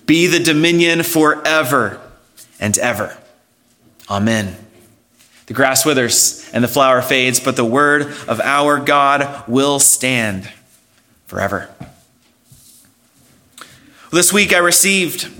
be 0.05 0.27
the 0.27 0.39
dominion 0.39 1.03
forever 1.03 1.99
and 2.59 2.77
ever. 2.77 3.17
Amen. 4.09 4.55
The 5.47 5.53
grass 5.53 5.85
withers 5.85 6.49
and 6.53 6.63
the 6.63 6.67
flower 6.67 7.01
fades, 7.01 7.39
but 7.39 7.55
the 7.55 7.65
word 7.65 8.03
of 8.27 8.39
our 8.41 8.79
God 8.79 9.47
will 9.47 9.79
stand 9.79 10.51
forever. 11.25 11.69
This 14.11 14.31
week 14.31 14.53
I 14.53 14.59
received 14.59 15.31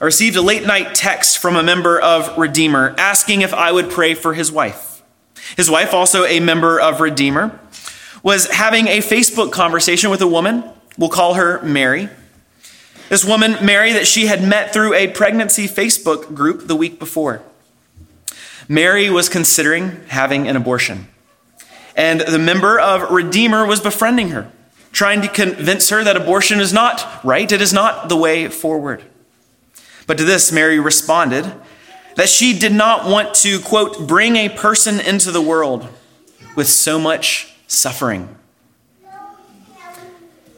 I 0.00 0.06
received 0.06 0.36
a 0.36 0.42
late 0.42 0.66
night 0.66 0.94
text 0.94 1.38
from 1.38 1.56
a 1.56 1.62
member 1.62 2.00
of 2.00 2.38
Redeemer 2.38 2.94
asking 2.96 3.42
if 3.42 3.52
I 3.52 3.70
would 3.70 3.90
pray 3.90 4.14
for 4.14 4.32
his 4.32 4.50
wife. 4.50 5.02
His 5.56 5.70
wife, 5.70 5.92
also 5.92 6.24
a 6.24 6.40
member 6.40 6.80
of 6.80 7.00
Redeemer, 7.00 7.58
was 8.22 8.50
having 8.50 8.86
a 8.88 8.98
Facebook 8.98 9.52
conversation 9.52 10.10
with 10.10 10.20
a 10.20 10.26
woman. 10.26 10.64
We'll 10.98 11.08
call 11.08 11.34
her 11.34 11.62
Mary. 11.62 12.08
This 13.08 13.24
woman, 13.24 13.56
Mary, 13.64 13.92
that 13.92 14.06
she 14.06 14.26
had 14.26 14.42
met 14.42 14.72
through 14.72 14.94
a 14.94 15.08
pregnancy 15.08 15.66
Facebook 15.66 16.34
group 16.34 16.66
the 16.66 16.76
week 16.76 16.98
before. 16.98 17.42
Mary 18.68 19.10
was 19.10 19.28
considering 19.28 20.00
having 20.08 20.46
an 20.46 20.56
abortion. 20.56 21.08
And 21.96 22.20
the 22.20 22.38
member 22.38 22.78
of 22.78 23.10
Redeemer 23.10 23.66
was 23.66 23.80
befriending 23.80 24.28
her, 24.28 24.50
trying 24.92 25.22
to 25.22 25.28
convince 25.28 25.88
her 25.88 26.04
that 26.04 26.16
abortion 26.16 26.60
is 26.60 26.72
not 26.72 27.24
right, 27.24 27.50
it 27.50 27.60
is 27.60 27.72
not 27.72 28.08
the 28.08 28.16
way 28.16 28.48
forward. 28.48 29.02
But 30.06 30.18
to 30.18 30.24
this, 30.24 30.52
Mary 30.52 30.78
responded 30.78 31.52
that 32.14 32.28
she 32.28 32.56
did 32.56 32.72
not 32.72 33.08
want 33.08 33.34
to, 33.34 33.58
quote, 33.60 34.06
bring 34.06 34.36
a 34.36 34.48
person 34.48 35.00
into 35.00 35.30
the 35.30 35.42
world 35.42 35.88
with 36.54 36.68
so 36.68 36.98
much 36.98 37.49
suffering. 37.70 38.28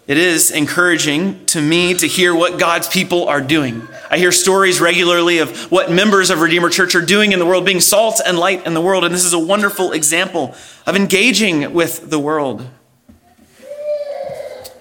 It 0.09 0.19
is 0.19 0.51
encouraging 0.51 1.47
to 1.47 1.61
me 1.61 1.95
to 1.95 2.09
hear 2.09 2.35
what 2.35 2.59
God's 2.59 2.89
people 2.89 3.29
are 3.29 3.41
doing. 3.41 3.87
I 4.11 4.19
hear 4.19 4.33
stories 4.33 4.81
regularly 4.81 5.39
of 5.39 5.71
what 5.71 5.93
members 5.93 6.31
of 6.31 6.41
Redeemer 6.41 6.71
Church 6.71 6.95
are 6.95 7.05
doing 7.05 7.33
in 7.33 7.39
the 7.39 7.47
world, 7.47 7.65
being 7.65 7.81
salt 7.81 8.21
and 8.25 8.39
light 8.39 8.67
in 8.67 8.75
the 8.75 8.81
world. 8.81 9.05
And 9.05 9.15
this 9.15 9.25
is 9.25 9.33
a 9.33 9.39
wonderful 9.39 9.93
example 9.93 10.55
of 10.87 10.97
engaging 10.97 11.73
with 11.73 12.11
the 12.11 12.19
world. 12.19 12.67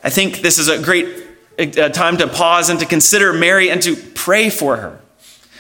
I 0.04 0.10
think 0.10 0.40
this 0.40 0.58
is 0.58 0.70
a 0.70 0.82
great 0.82 1.28
uh, 1.60 1.90
time 1.90 2.18
to 2.18 2.28
pause 2.28 2.70
and 2.70 2.80
to 2.80 2.86
consider 2.86 3.32
Mary 3.32 3.70
and 3.70 3.82
to 3.84 3.96
pray 3.96 4.50
for 4.50 4.78
her. 4.78 5.00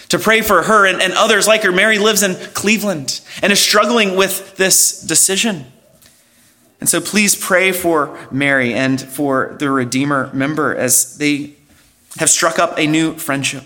To 0.09 0.19
pray 0.19 0.41
for 0.41 0.63
her 0.63 0.87
and, 0.87 1.01
and 1.01 1.13
others 1.13 1.47
like 1.47 1.63
her. 1.63 1.71
Mary 1.71 1.99
lives 1.99 2.23
in 2.23 2.35
Cleveland 2.53 3.21
and 3.43 3.51
is 3.53 3.59
struggling 3.59 4.15
with 4.15 4.57
this 4.57 5.01
decision. 5.01 5.65
And 6.81 6.89
so 6.89 6.99
please 6.99 7.35
pray 7.35 7.71
for 7.71 8.17
Mary 8.31 8.73
and 8.73 8.99
for 8.99 9.55
the 9.59 9.69
Redeemer 9.69 10.31
member 10.33 10.75
as 10.75 11.17
they 11.17 11.53
have 12.17 12.29
struck 12.29 12.59
up 12.59 12.77
a 12.77 12.87
new 12.87 13.13
friendship. 13.13 13.63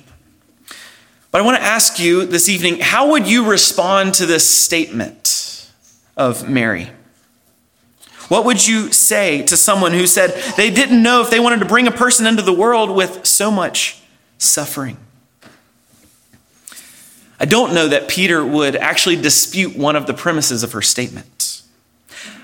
But 1.31 1.41
I 1.41 1.45
want 1.45 1.57
to 1.57 1.63
ask 1.63 1.97
you 1.97 2.25
this 2.25 2.47
evening 2.47 2.79
how 2.79 3.11
would 3.11 3.27
you 3.27 3.49
respond 3.49 4.13
to 4.15 4.25
this 4.25 4.47
statement 4.49 5.71
of 6.15 6.47
Mary? 6.47 6.89
What 8.27 8.43
would 8.45 8.67
you 8.67 8.91
say 8.91 9.43
to 9.43 9.55
someone 9.55 9.93
who 9.93 10.07
said 10.07 10.31
they 10.57 10.69
didn't 10.69 11.01
know 11.01 11.21
if 11.21 11.29
they 11.29 11.39
wanted 11.39 11.59
to 11.59 11.65
bring 11.65 11.87
a 11.87 11.91
person 11.91 12.25
into 12.25 12.41
the 12.41 12.53
world 12.53 12.89
with 12.89 13.25
so 13.25 13.49
much 13.49 14.01
suffering? 14.37 14.97
I 17.39 17.45
don't 17.45 17.73
know 17.73 17.87
that 17.87 18.07
Peter 18.07 18.45
would 18.45 18.75
actually 18.75 19.17
dispute 19.17 19.77
one 19.77 19.95
of 19.95 20.07
the 20.07 20.13
premises 20.13 20.63
of 20.63 20.71
her 20.71 20.81
statement. 20.81 21.34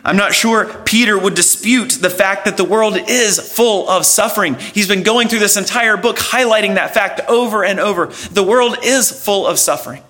I'm 0.04 0.18
not 0.18 0.34
sure 0.34 0.66
Peter 0.84 1.18
would 1.18 1.36
dispute 1.36 1.92
the 1.92 2.10
fact 2.10 2.46
that 2.46 2.58
the 2.58 2.64
world 2.64 2.98
is 2.98 3.40
full 3.40 3.88
of 3.88 4.06
suffering. 4.06 4.56
He's 4.56 4.88
been 4.88 5.04
going 5.04 5.28
through 5.28 5.40
this 5.40 5.58
entire 5.58 5.96
book 5.96 6.18
highlighting 6.18 6.76
that 6.76 6.94
fact 6.94 7.22
over 7.30 7.64
and 7.64 7.80
over. 7.80 8.08
The 8.32 8.44
world 8.44 8.78
is 8.84 9.12
full 9.12 9.46
of 9.46 9.60
suffering. 9.60 10.02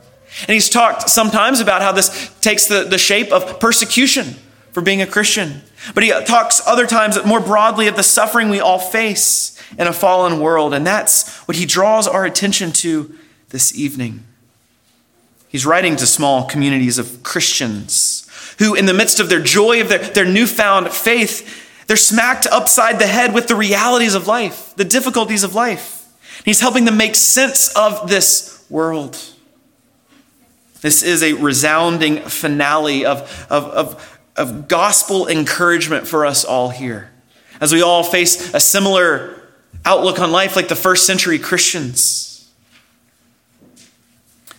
And 0.42 0.54
he's 0.54 0.70
talked 0.70 1.10
sometimes 1.10 1.60
about 1.60 1.82
how 1.82 1.92
this 1.92 2.34
takes 2.40 2.68
the, 2.68 2.86
the 2.86 2.98
shape 2.98 3.34
of 3.34 3.60
persecution 3.60 4.36
for 4.72 4.82
being 4.82 5.02
a 5.02 5.08
Christian. 5.08 5.62
But 5.94 6.04
he 6.04 6.12
talks 6.24 6.62
other 6.66 6.88
times 6.88 7.24
more 7.26 7.42
broadly 7.42 7.88
of 7.88 7.98
the 7.98 8.04
suffering 8.04 8.50
we 8.50 8.62
all 8.62 8.80
face 8.80 9.62
in 9.78 9.88
a 9.88 9.94
fallen 9.94 10.40
world. 10.40 10.74
And 10.74 10.88
that's 10.88 11.38
what 11.48 11.58
he 11.58 11.66
draws 11.66 12.08
our 12.08 12.24
attention 12.24 12.72
to 12.74 13.14
this 13.50 13.78
evening. 13.78 14.24
He's 15.50 15.66
writing 15.66 15.98
to 15.98 16.08
small 16.08 16.46
communities 16.46 16.98
of 16.98 17.24
Christians 17.24 18.26
who, 18.60 18.76
in 18.76 18.86
the 18.86 18.94
midst 18.94 19.20
of 19.20 19.30
their 19.30 19.42
joy 19.42 19.82
of 19.82 19.90
their, 19.90 20.00
their 20.00 20.26
newfound 20.26 20.90
faith, 20.92 21.86
they're 21.88 21.98
smacked 21.98 22.48
upside 22.48 23.00
the 23.00 23.08
head 23.08 23.34
with 23.34 23.48
the 23.48 23.56
realities 23.56 24.16
of 24.16 24.28
life, 24.28 24.74
the 24.76 24.86
difficulties 24.86 25.44
of 25.44 25.56
life. 25.56 26.08
He's 26.46 26.62
helping 26.62 26.86
them 26.86 26.98
make 26.98 27.16
sense 27.16 27.76
of 27.76 28.10
this 28.10 28.66
world. 28.70 29.18
This 30.82 31.04
is 31.04 31.22
a 31.22 31.34
resounding 31.34 32.18
finale 32.22 33.06
of, 33.06 33.46
of, 33.50 33.66
of, 33.66 34.20
of 34.36 34.68
gospel 34.68 35.28
encouragement 35.28 36.08
for 36.08 36.26
us 36.26 36.44
all 36.44 36.70
here. 36.70 37.12
As 37.60 37.72
we 37.72 37.82
all 37.82 38.04
face 38.04 38.54
a 38.54 38.60
similar 38.60 39.40
outlook 39.86 40.20
on 40.20 40.32
life 40.32 40.56
like 40.56 40.68
the 40.68 40.76
first 40.76 41.06
century 41.06 41.40
Christians. 41.40 42.50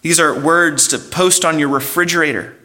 These 0.03 0.21
are 0.21 0.39
words 0.39 0.89
to 0.89 0.99
post 0.99 1.45
on 1.45 1.59
your 1.59 1.69
refrigerator 1.69 2.57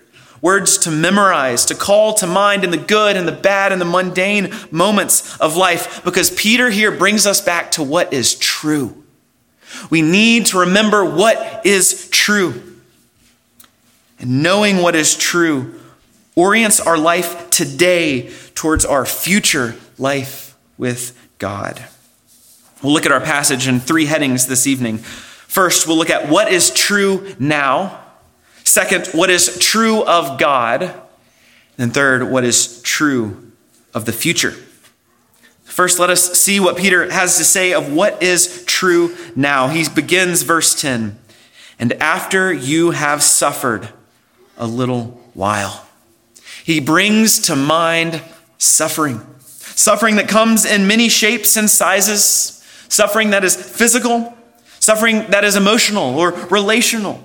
words 0.41 0.77
to 0.79 0.91
memorize, 0.91 1.65
to 1.65 1.75
call 1.75 2.13
to 2.15 2.27
mind 2.27 2.63
in 2.63 2.71
the 2.71 2.77
good 2.77 3.15
and 3.15 3.27
the 3.27 3.31
bad 3.31 3.71
and 3.71 3.81
the 3.81 3.85
mundane 3.85 4.53
moments 4.71 5.37
of 5.39 5.55
life, 5.55 6.03
because 6.03 6.29
Peter 6.31 6.69
here 6.69 6.91
brings 6.91 7.25
us 7.25 7.41
back 7.41 7.71
to 7.71 7.83
what 7.83 8.13
is 8.13 8.35
true. 8.35 9.03
We 9.89 10.01
need 10.01 10.47
to 10.47 10.59
remember 10.59 11.03
what 11.03 11.65
is 11.65 12.09
true. 12.09 12.63
And 14.19 14.41
knowing 14.41 14.77
what 14.77 14.95
is 14.95 15.15
true 15.15 15.79
orients 16.35 16.79
our 16.79 16.97
life 16.97 17.49
today 17.49 18.31
towards 18.53 18.85
our 18.85 19.05
future 19.05 19.75
life 19.97 20.55
with 20.77 21.17
God. 21.39 21.83
We'll 22.83 22.93
look 22.93 23.07
at 23.07 23.11
our 23.11 23.21
passage 23.21 23.67
in 23.67 23.79
three 23.79 24.05
headings 24.05 24.45
this 24.45 24.67
evening. 24.67 24.99
First, 24.99 25.87
we'll 25.87 25.97
look 25.97 26.11
at 26.11 26.29
what 26.29 26.51
is 26.51 26.69
true 26.71 27.35
now. 27.39 28.03
Second, 28.67 29.07
what 29.07 29.29
is 29.29 29.57
true 29.59 30.03
of 30.03 30.37
God. 30.37 30.93
And 31.77 31.93
third, 31.93 32.29
what 32.29 32.43
is 32.43 32.81
true 32.81 33.51
of 33.93 34.05
the 34.05 34.11
future. 34.11 34.51
First, 35.63 35.99
let 35.99 36.09
us 36.09 36.33
see 36.37 36.59
what 36.59 36.75
Peter 36.75 37.09
has 37.09 37.37
to 37.37 37.45
say 37.45 37.71
of 37.71 37.93
what 37.93 38.21
is 38.21 38.65
true 38.65 39.15
now. 39.35 39.69
He 39.69 39.87
begins 39.87 40.41
verse 40.41 40.79
10 40.79 41.17
and 41.79 41.93
after 41.93 42.51
you 42.51 42.91
have 42.91 43.23
suffered 43.23 43.89
a 44.57 44.67
little 44.67 45.21
while. 45.33 45.85
He 46.63 46.79
brings 46.79 47.39
to 47.41 47.55
mind 47.55 48.21
suffering, 48.57 49.21
suffering 49.45 50.17
that 50.17 50.27
comes 50.27 50.65
in 50.65 50.87
many 50.87 51.07
shapes 51.07 51.55
and 51.55 51.69
sizes, 51.69 52.65
suffering 52.89 53.29
that 53.29 53.43
is 53.45 53.55
physical, 53.55 54.35
suffering 54.79 55.27
that 55.29 55.43
is 55.43 55.55
emotional 55.55 56.17
or 56.17 56.31
relational, 56.49 57.23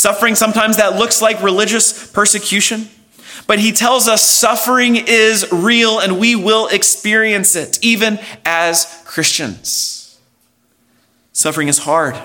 suffering 0.00 0.34
sometimes 0.34 0.78
that 0.78 0.96
looks 0.96 1.20
like 1.20 1.42
religious 1.42 2.10
persecution. 2.10 2.88
But 3.46 3.58
he 3.58 3.72
tells 3.72 4.08
us 4.08 4.22
suffering 4.22 4.96
is 4.96 5.50
real 5.52 5.98
and 5.98 6.18
we 6.18 6.36
will 6.36 6.68
experience 6.68 7.56
it 7.56 7.78
even 7.82 8.18
as 8.44 9.02
Christians. 9.06 10.18
Suffering 11.32 11.68
is 11.68 11.78
hard. 11.78 12.16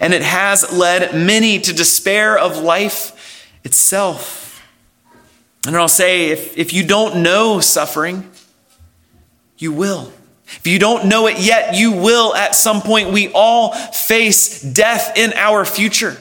And 0.00 0.12
it 0.12 0.22
has 0.22 0.70
led 0.72 1.14
many 1.14 1.58
to 1.60 1.72
despair 1.72 2.38
of 2.38 2.58
life 2.58 3.48
itself. 3.64 4.62
And 5.66 5.76
I'll 5.76 5.88
say 5.88 6.28
if, 6.28 6.56
if 6.58 6.72
you 6.72 6.86
don't 6.86 7.22
know 7.22 7.60
suffering, 7.60 8.30
you 9.56 9.72
will. 9.72 10.12
If 10.46 10.66
you 10.66 10.78
don't 10.78 11.08
know 11.08 11.26
it 11.26 11.38
yet, 11.38 11.74
you 11.74 11.92
will 11.92 12.34
at 12.34 12.54
some 12.54 12.80
point. 12.80 13.12
We 13.12 13.30
all 13.32 13.72
face 13.72 14.62
death 14.62 15.16
in 15.16 15.32
our 15.34 15.64
future. 15.64 16.16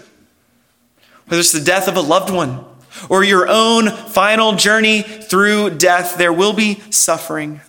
Whether 1.28 1.42
it's 1.42 1.52
the 1.52 1.62
death 1.62 1.88
of 1.88 1.98
a 1.98 2.02
loved 2.02 2.34
one 2.34 2.64
or 3.10 3.24
your 3.24 3.48
own 3.50 3.90
final 3.90 4.54
journey 4.54 5.02
through 5.02 5.72
death, 5.72 6.18
there 6.18 6.34
will 6.34 6.54
be 6.54 6.80
suffering 6.90 7.62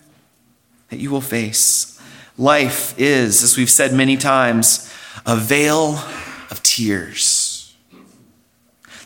that 0.89 0.99
you 0.99 1.11
will 1.11 1.21
face. 1.21 2.01
Life 2.37 2.97
is, 2.97 3.43
as 3.43 3.57
we've 3.57 3.69
said 3.69 3.93
many 3.93 4.15
times, 4.15 4.91
a 5.25 5.35
vale 5.35 5.95
of 6.49 6.63
tears. 6.63 7.75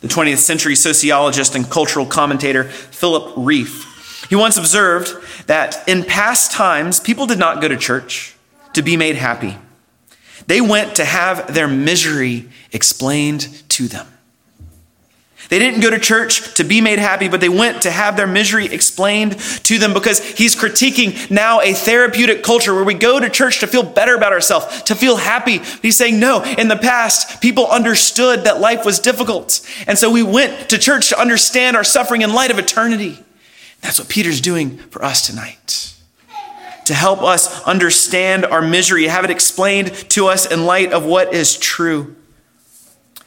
The 0.02 0.08
20th 0.08 0.38
century 0.38 0.76
sociologist 0.76 1.56
and 1.56 1.70
cultural 1.70 2.06
commentator 2.06 2.66
Philip 2.66 3.36
Rieff, 3.36 4.30
he 4.30 4.36
once 4.36 4.58
observed 4.58 5.16
that 5.48 5.88
in 5.88 6.04
past 6.04 6.52
times, 6.52 7.00
people 7.00 7.26
did 7.26 7.40
not 7.40 7.60
go 7.60 7.68
to 7.68 7.78
church 7.78 8.36
to 8.74 8.84
be 8.84 8.98
made 8.98 9.16
happy. 9.16 9.58
They 10.46 10.62
went 10.62 10.96
to 10.98 11.06
have 11.06 11.54
their 11.54 11.68
misery 11.68 12.50
explained 12.72 13.64
to 13.70 13.88
them. 13.88 14.08
They 15.54 15.60
didn't 15.60 15.82
go 15.82 15.92
to 15.92 16.00
church 16.00 16.56
to 16.56 16.64
be 16.64 16.82
made 16.82 16.98
happy, 16.98 17.30
but 17.30 17.40
they 17.40 17.48
went 17.48 17.84
to 17.84 17.92
have 17.92 18.18
their 18.18 18.26
misery 18.26 18.66
explained 18.66 19.38
to 19.38 19.78
them 19.78 19.94
because 19.94 20.20
he's 20.32 20.56
critiquing 20.56 21.30
now 21.30 21.62
a 21.62 21.74
therapeutic 21.74 22.42
culture 22.42 22.74
where 22.74 22.84
we 22.84 22.96
go 22.96 23.20
to 23.20 23.30
church 23.30 23.60
to 23.60 23.68
feel 23.68 23.84
better 23.84 24.16
about 24.16 24.34
ourselves, 24.34 24.82
to 24.82 24.96
feel 24.96 25.18
happy. 25.18 25.60
He's 25.84 25.96
saying, 25.96 26.20
no, 26.20 26.42
in 26.42 26.70
the 26.70 26.76
past, 26.76 27.40
people 27.40 27.68
understood 27.68 28.46
that 28.46 28.62
life 28.62 28.84
was 28.84 28.98
difficult. 28.98 29.62
And 29.86 29.96
so 29.96 30.10
we 30.10 30.24
went 30.24 30.72
to 30.72 30.80
church 30.80 31.10
to 31.10 31.22
understand 31.22 31.78
our 31.78 31.84
suffering 31.84 32.24
in 32.24 32.34
light 32.34 32.50
of 32.50 32.58
eternity. 32.58 33.20
That's 33.82 34.00
what 34.00 34.10
Peter's 34.10 34.42
doing 34.42 34.78
for 34.78 35.06
us 35.06 35.24
tonight. 35.28 35.94
To 36.86 36.96
help 36.96 37.22
us 37.22 37.62
understand 37.66 38.44
our 38.44 38.64
misery, 38.64 39.06
have 39.06 39.24
it 39.24 39.30
explained 39.30 39.94
to 40.10 40.26
us 40.30 40.52
in 40.52 40.66
light 40.66 40.94
of 40.94 41.06
what 41.06 41.32
is 41.32 41.56
true 41.56 42.16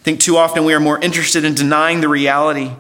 think 0.07 0.21
too 0.21 0.37
often 0.37 0.65
we 0.65 0.73
are 0.73 0.79
more 0.79 1.01
interested 1.01 1.45
in 1.45 1.53
denying 1.53 2.01
the 2.01 2.09
reality, 2.09 2.71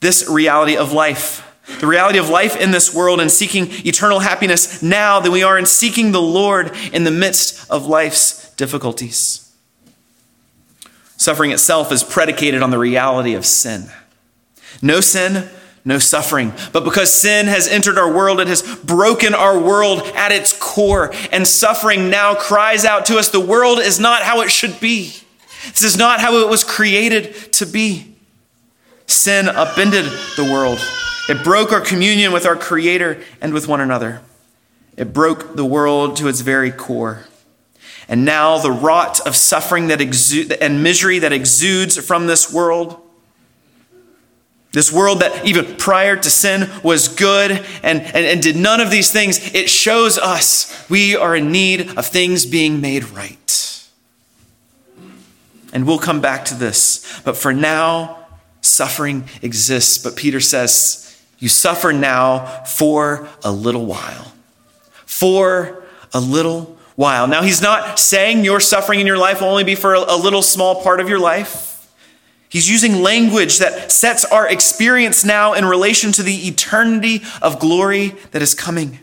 this 0.00 0.26
reality 0.26 0.74
of 0.74 0.90
life, 0.90 1.46
the 1.80 1.86
reality 1.86 2.18
of 2.18 2.30
life 2.30 2.58
in 2.58 2.70
this 2.70 2.94
world 2.94 3.20
and 3.20 3.30
seeking 3.30 3.66
eternal 3.86 4.20
happiness 4.20 4.82
now 4.82 5.20
than 5.20 5.32
we 5.32 5.42
are 5.42 5.58
in 5.58 5.66
seeking 5.66 6.12
the 6.12 6.22
Lord 6.22 6.72
in 6.94 7.04
the 7.04 7.10
midst 7.10 7.70
of 7.70 7.84
life's 7.84 8.54
difficulties. 8.54 9.54
Suffering 11.18 11.50
itself 11.50 11.92
is 11.92 12.02
predicated 12.02 12.62
on 12.62 12.70
the 12.70 12.78
reality 12.78 13.34
of 13.34 13.44
sin. 13.44 13.90
No 14.80 15.02
sin, 15.02 15.50
no 15.84 15.98
suffering. 15.98 16.54
But 16.72 16.84
because 16.84 17.12
sin 17.12 17.48
has 17.48 17.68
entered 17.68 17.98
our 17.98 18.10
world, 18.10 18.40
it 18.40 18.48
has 18.48 18.62
broken 18.82 19.34
our 19.34 19.58
world 19.60 20.00
at 20.14 20.32
its 20.32 20.56
core. 20.58 21.12
And 21.32 21.46
suffering 21.46 22.08
now 22.08 22.34
cries 22.34 22.86
out 22.86 23.04
to 23.06 23.18
us 23.18 23.28
the 23.28 23.40
world 23.40 23.78
is 23.78 24.00
not 24.00 24.22
how 24.22 24.40
it 24.40 24.50
should 24.50 24.80
be. 24.80 25.21
This 25.70 25.82
is 25.82 25.96
not 25.96 26.20
how 26.20 26.36
it 26.38 26.48
was 26.48 26.64
created 26.64 27.52
to 27.54 27.66
be. 27.66 28.16
Sin 29.06 29.48
upended 29.48 30.06
the 30.36 30.48
world. 30.50 30.78
It 31.28 31.44
broke 31.44 31.72
our 31.72 31.80
communion 31.80 32.32
with 32.32 32.46
our 32.46 32.56
Creator 32.56 33.22
and 33.40 33.54
with 33.54 33.68
one 33.68 33.80
another. 33.80 34.22
It 34.96 35.12
broke 35.12 35.56
the 35.56 35.64
world 35.64 36.16
to 36.16 36.28
its 36.28 36.40
very 36.40 36.70
core. 36.70 37.24
And 38.08 38.24
now 38.24 38.58
the 38.58 38.72
rot 38.72 39.26
of 39.26 39.36
suffering 39.36 39.88
that 39.88 40.00
exu- 40.00 40.56
and 40.60 40.82
misery 40.82 41.20
that 41.20 41.32
exudes 41.32 41.96
from 41.96 42.26
this 42.26 42.52
world, 42.52 43.00
this 44.72 44.92
world 44.92 45.20
that 45.20 45.46
even 45.46 45.76
prior 45.76 46.16
to 46.16 46.30
sin 46.30 46.68
was 46.82 47.08
good 47.08 47.52
and, 47.82 48.00
and, 48.00 48.16
and 48.16 48.42
did 48.42 48.56
none 48.56 48.80
of 48.80 48.90
these 48.90 49.12
things, 49.12 49.54
it 49.54 49.70
shows 49.70 50.18
us 50.18 50.88
we 50.90 51.14
are 51.14 51.36
in 51.36 51.52
need 51.52 51.96
of 51.96 52.06
things 52.06 52.44
being 52.44 52.80
made 52.80 53.04
right. 53.10 53.81
And 55.72 55.86
we'll 55.86 55.98
come 55.98 56.20
back 56.20 56.44
to 56.46 56.54
this. 56.54 57.20
But 57.24 57.36
for 57.36 57.52
now, 57.52 58.26
suffering 58.60 59.24
exists. 59.40 59.98
But 59.98 60.16
Peter 60.16 60.40
says, 60.40 61.20
You 61.38 61.48
suffer 61.48 61.92
now 61.92 62.64
for 62.64 63.28
a 63.42 63.50
little 63.50 63.86
while. 63.86 64.32
For 65.06 65.82
a 66.12 66.20
little 66.20 66.78
while. 66.94 67.26
Now, 67.26 67.42
he's 67.42 67.62
not 67.62 67.98
saying 67.98 68.44
your 68.44 68.60
suffering 68.60 69.00
in 69.00 69.06
your 69.06 69.18
life 69.18 69.40
will 69.40 69.48
only 69.48 69.64
be 69.64 69.74
for 69.74 69.94
a 69.94 70.16
little 70.16 70.42
small 70.42 70.82
part 70.82 71.00
of 71.00 71.08
your 71.08 71.18
life. 71.18 71.70
He's 72.48 72.68
using 72.68 73.02
language 73.02 73.58
that 73.60 73.90
sets 73.90 74.26
our 74.26 74.46
experience 74.46 75.24
now 75.24 75.54
in 75.54 75.64
relation 75.64 76.12
to 76.12 76.22
the 76.22 76.48
eternity 76.48 77.22
of 77.40 77.58
glory 77.58 78.14
that 78.32 78.42
is 78.42 78.54
coming. 78.54 78.98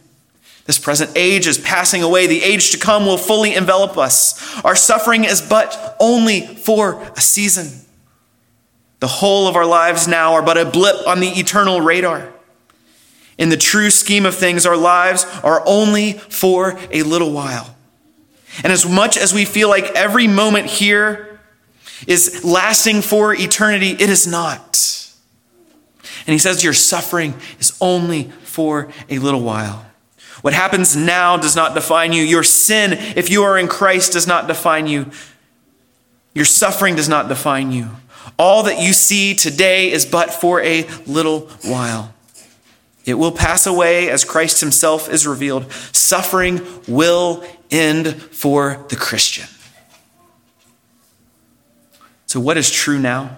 This 0.70 0.78
present 0.78 1.10
age 1.16 1.48
is 1.48 1.58
passing 1.58 2.04
away. 2.04 2.28
The 2.28 2.44
age 2.44 2.70
to 2.74 2.78
come 2.78 3.08
will 3.08 3.18
fully 3.18 3.56
envelop 3.56 3.98
us. 3.98 4.64
Our 4.64 4.76
suffering 4.76 5.24
is 5.24 5.42
but 5.42 5.96
only 6.00 6.42
for 6.42 7.02
a 7.18 7.22
season. 7.22 7.88
The 9.00 9.08
whole 9.08 9.48
of 9.48 9.56
our 9.56 9.66
lives 9.66 10.08
now 10.08 10.34
are 10.34 10.44
but 10.44 10.60
a 10.60 10.66
blip 10.66 11.08
on 11.08 11.22
the 11.22 11.30
eternal 11.30 11.82
radar. 11.82 12.32
In 13.40 13.50
the 13.50 13.58
true 13.58 13.90
scheme 13.90 14.28
of 14.28 14.36
things, 14.36 14.68
our 14.68 14.78
lives 14.78 15.26
are 15.44 15.64
only 15.66 16.14
for 16.14 16.80
a 16.92 17.02
little 17.02 17.32
while. 17.32 17.76
And 18.64 18.72
as 18.72 18.88
much 18.88 19.18
as 19.18 19.34
we 19.34 19.46
feel 19.46 19.70
like 19.70 19.86
every 19.96 20.28
moment 20.28 20.68
here 20.68 21.40
is 22.06 22.46
lasting 22.46 23.02
for 23.02 23.34
eternity, 23.34 23.94
it 23.94 24.12
is 24.12 24.28
not. 24.28 24.78
And 26.28 26.34
he 26.34 26.38
says, 26.38 26.64
Your 26.64 26.74
suffering 26.74 27.34
is 27.60 27.76
only 27.82 28.26
for 28.44 28.92
a 29.10 29.18
little 29.18 29.42
while. 29.42 29.88
What 30.42 30.54
happens 30.54 30.96
now 30.96 31.38
does 31.38 31.56
not 31.56 31.74
define 31.74 32.14
you. 32.14 32.24
Your 32.24 32.44
sin, 32.44 32.94
if 32.94 33.30
you 33.30 33.44
are 33.44 33.58
in 33.58 33.68
Christ, 33.68 34.14
does 34.14 34.28
not 34.28 34.48
define 34.48 34.88
you. 34.88 35.12
Your 36.34 36.46
suffering 36.46 36.96
does 36.96 37.10
not 37.10 37.28
define 37.28 37.72
you. 37.72 37.90
All 38.38 38.64
that 38.64 38.80
you 38.80 38.94
see 38.94 39.36
today 39.36 39.92
is 39.92 40.06
but 40.06 40.32
for 40.32 40.62
a 40.62 40.88
little 41.06 41.42
while. 41.64 42.14
It 43.06 43.16
will 43.16 43.32
pass 43.32 43.66
away 43.66 44.10
as 44.10 44.24
Christ 44.24 44.62
himself 44.62 45.10
is 45.10 45.28
revealed. 45.28 45.72
Suffering 45.92 46.62
will 46.88 47.44
end 47.72 48.16
for 48.16 48.86
the 48.90 48.96
Christian. 48.96 49.48
So, 52.28 52.40
what 52.40 52.58
is 52.58 52.70
true 52.70 53.00
now? 53.00 53.38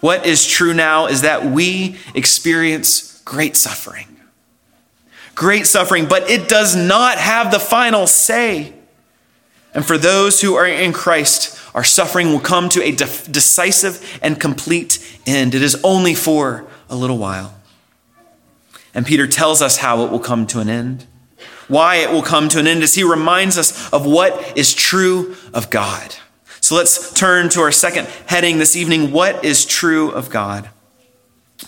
What 0.00 0.26
is 0.26 0.46
true 0.46 0.74
now 0.74 1.06
is 1.06 1.22
that 1.22 1.46
we 1.46 1.96
experience 2.14 3.22
great 3.24 3.56
suffering 3.56 4.15
great 5.36 5.66
suffering, 5.66 6.06
but 6.06 6.28
it 6.28 6.48
does 6.48 6.74
not 6.74 7.18
have 7.18 7.52
the 7.52 7.60
final 7.60 8.08
say. 8.08 8.72
And 9.72 9.84
for 9.84 9.96
those 9.96 10.40
who 10.40 10.54
are 10.56 10.66
in 10.66 10.92
Christ, 10.92 11.56
our 11.74 11.84
suffering 11.84 12.28
will 12.30 12.40
come 12.40 12.68
to 12.70 12.82
a 12.82 12.90
de- 12.90 13.04
decisive 13.30 14.18
and 14.22 14.40
complete 14.40 14.98
end. 15.26 15.54
It 15.54 15.62
is 15.62 15.78
only 15.84 16.14
for 16.14 16.66
a 16.88 16.96
little 16.96 17.18
while. 17.18 17.54
And 18.94 19.04
Peter 19.04 19.26
tells 19.26 19.60
us 19.60 19.76
how 19.76 20.02
it 20.04 20.10
will 20.10 20.18
come 20.18 20.46
to 20.48 20.60
an 20.60 20.70
end. 20.70 21.06
Why 21.68 21.96
it 21.96 22.10
will 22.10 22.22
come 22.22 22.48
to 22.48 22.58
an 22.58 22.66
end 22.66 22.82
as 22.82 22.94
he 22.94 23.04
reminds 23.04 23.58
us 23.58 23.92
of 23.92 24.06
what 24.06 24.56
is 24.56 24.72
true 24.72 25.36
of 25.52 25.68
God. 25.68 26.14
So 26.62 26.74
let's 26.74 27.12
turn 27.12 27.50
to 27.50 27.60
our 27.60 27.72
second 27.72 28.08
heading 28.26 28.56
this 28.56 28.74
evening 28.74 29.12
what 29.12 29.44
is 29.44 29.66
true 29.66 30.10
of 30.10 30.30
God? 30.30 30.70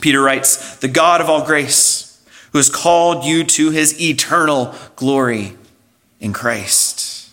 Peter 0.00 0.22
writes, 0.22 0.76
The 0.76 0.88
God 0.88 1.20
of 1.20 1.28
all 1.28 1.44
grace 1.44 2.07
who 2.52 2.58
has 2.58 2.70
called 2.70 3.24
you 3.24 3.44
to 3.44 3.70
his 3.70 4.00
eternal 4.00 4.74
glory 4.96 5.56
in 6.20 6.32
Christ. 6.32 7.30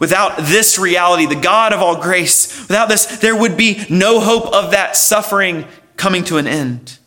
Without 0.00 0.36
this 0.38 0.78
reality, 0.78 1.26
the 1.26 1.34
God 1.34 1.72
of 1.72 1.80
all 1.80 2.00
grace, 2.00 2.60
without 2.68 2.88
this, 2.88 3.18
there 3.18 3.34
would 3.34 3.56
be 3.56 3.84
no 3.90 4.20
hope 4.20 4.46
of 4.52 4.70
that 4.70 4.96
suffering 4.96 5.66
coming 5.96 6.24
to 6.24 6.36
an 6.36 6.46
end. 6.46 6.98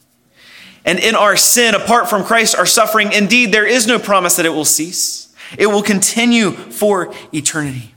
And 0.84 1.00
in 1.00 1.15
our 1.15 1.38
sin, 1.38 1.75
apart 1.75 2.10
from 2.10 2.24
Christ, 2.24 2.56
our 2.56 2.65
suffering, 2.65 3.12
indeed, 3.13 3.53
there 3.53 3.68
is 3.68 3.88
no 3.88 4.00
promise 4.00 4.36
that 4.38 4.46
it 4.46 4.50
will 4.50 4.65
cease. 4.65 5.34
It 5.58 5.68
will 5.68 5.84
continue 5.84 6.51
for 6.51 7.13
eternity. 7.34 7.94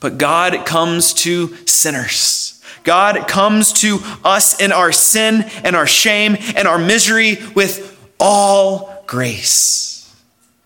But 0.00 0.18
God 0.18 0.66
comes 0.66 1.12
to 1.14 1.54
sinners. 1.66 2.45
God 2.86 3.28
comes 3.28 3.74
to 3.74 3.98
us 4.24 4.58
in 4.60 4.72
our 4.72 4.92
sin 4.92 5.44
and 5.64 5.76
our 5.76 5.86
shame 5.86 6.36
and 6.54 6.66
our 6.66 6.78
misery 6.78 7.36
with 7.54 7.92
all 8.18 9.02
grace. 9.06 10.14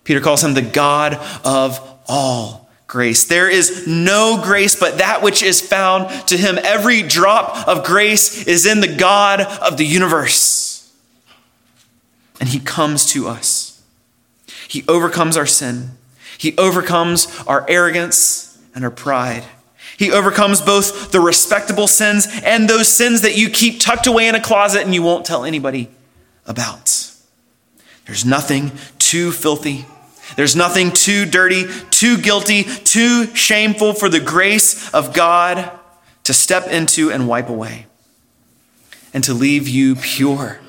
Peter 0.05 0.21
calls 0.21 0.45
him 0.45 0.55
the 0.55 0.63
God 0.63 1.15
of 1.45 1.81
all 2.07 2.69
grace. 2.87 3.25
There 3.25 3.49
is 3.49 3.87
no 3.87 4.41
grace 4.43 4.75
but 4.79 4.99
that 4.99 5.23
which 5.23 5.43
is 5.43 5.61
found 5.61 6.11
to 6.29 6.37
him. 6.37 6.59
Every 6.63 7.03
drop 7.03 7.67
of 7.67 7.85
grace 7.85 8.47
is 8.47 8.67
in 8.67 8.81
the 8.81 8.95
God 8.97 9.41
of 9.41 9.77
the 9.77 9.87
universe. 9.87 10.93
And 12.39 12.49
he 12.49 12.59
comes 12.59 13.07
to 13.13 13.29
us. 13.29 13.83
He 14.69 14.85
overcomes 14.89 15.37
our 15.37 15.47
sin. 15.47 15.93
He 16.37 16.57
overcomes 16.59 17.43
our 17.47 17.65
arrogance 17.69 18.59
and 18.75 18.85
our 18.85 18.91
pride. 18.91 19.45
He 20.01 20.11
overcomes 20.11 20.63
both 20.63 21.13
the 21.13 21.21
respectable 21.21 21.87
sins 21.87 22.27
and 22.43 22.67
those 22.67 22.89
sins 22.89 23.21
that 23.21 23.37
you 23.37 23.51
keep 23.51 23.81
tucked 23.81 24.07
away 24.07 24.29
in 24.29 24.35
a 24.35 24.41
closet 24.41 24.81
and 24.81 24.95
you 24.95 25.03
won't 25.03 25.27
tell 25.27 25.45
anybody 25.45 25.91
about. 26.47 27.13
There's 28.07 28.25
nothing 28.25 28.73
too 28.99 29.31
filthy. 29.31 29.85
There's 30.37 30.57
nothing 30.57 30.91
too 30.91 31.27
dirty, 31.27 31.67
too 31.91 32.17
guilty, 32.17 32.63
too 32.63 33.27
shameful 33.37 33.93
for 33.93 34.09
the 34.09 34.21
grace 34.21 34.91
of 34.95 35.13
God 35.13 35.71
to 36.25 36.33
step 36.33 36.69
into 36.69 37.13
and 37.13 37.29
wipe 37.29 37.51
away 37.51 37.85
and 39.13 39.23
to 39.25 39.35
leave 39.35 39.69
you 39.69 39.97
pure 39.97 40.61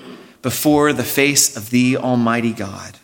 before 0.42 0.92
the 0.92 1.06
face 1.06 1.56
of 1.56 1.70
the 1.70 1.96
Almighty 1.96 2.52
God. 2.52 2.98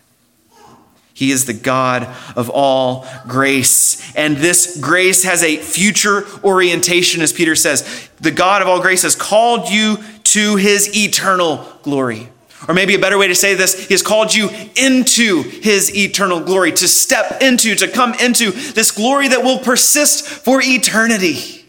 He 1.17 1.31
is 1.31 1.45
the 1.45 1.53
God 1.53 2.03
of 2.35 2.51
all 2.51 3.07
grace. 3.27 4.15
And 4.15 4.37
this 4.37 4.79
grace 4.79 5.23
has 5.23 5.41
a 5.41 5.57
future 5.57 6.27
orientation, 6.43 7.23
as 7.23 7.33
Peter 7.33 7.55
says. 7.55 8.07
The 8.21 8.29
God 8.29 8.61
of 8.61 8.67
all 8.67 8.79
grace 8.83 9.01
has 9.01 9.15
called 9.15 9.67
you 9.67 9.97
to 10.25 10.57
his 10.57 10.95
eternal 10.95 11.65
glory. 11.81 12.29
Or 12.67 12.75
maybe 12.75 12.93
a 12.93 12.99
better 12.99 13.17
way 13.17 13.27
to 13.29 13.33
say 13.33 13.55
this, 13.55 13.87
he 13.87 13.95
has 13.95 14.03
called 14.03 14.31
you 14.31 14.49
into 14.75 15.41
his 15.41 15.91
eternal 15.97 16.39
glory, 16.39 16.71
to 16.73 16.87
step 16.87 17.41
into, 17.41 17.73
to 17.73 17.87
come 17.87 18.13
into 18.21 18.51
this 18.51 18.91
glory 18.91 19.27
that 19.29 19.41
will 19.41 19.57
persist 19.57 20.23
for 20.23 20.61
eternity. 20.63 21.65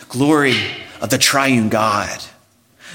The 0.00 0.06
glory 0.06 0.56
of 1.00 1.10
the 1.10 1.18
triune 1.18 1.68
God 1.68 2.20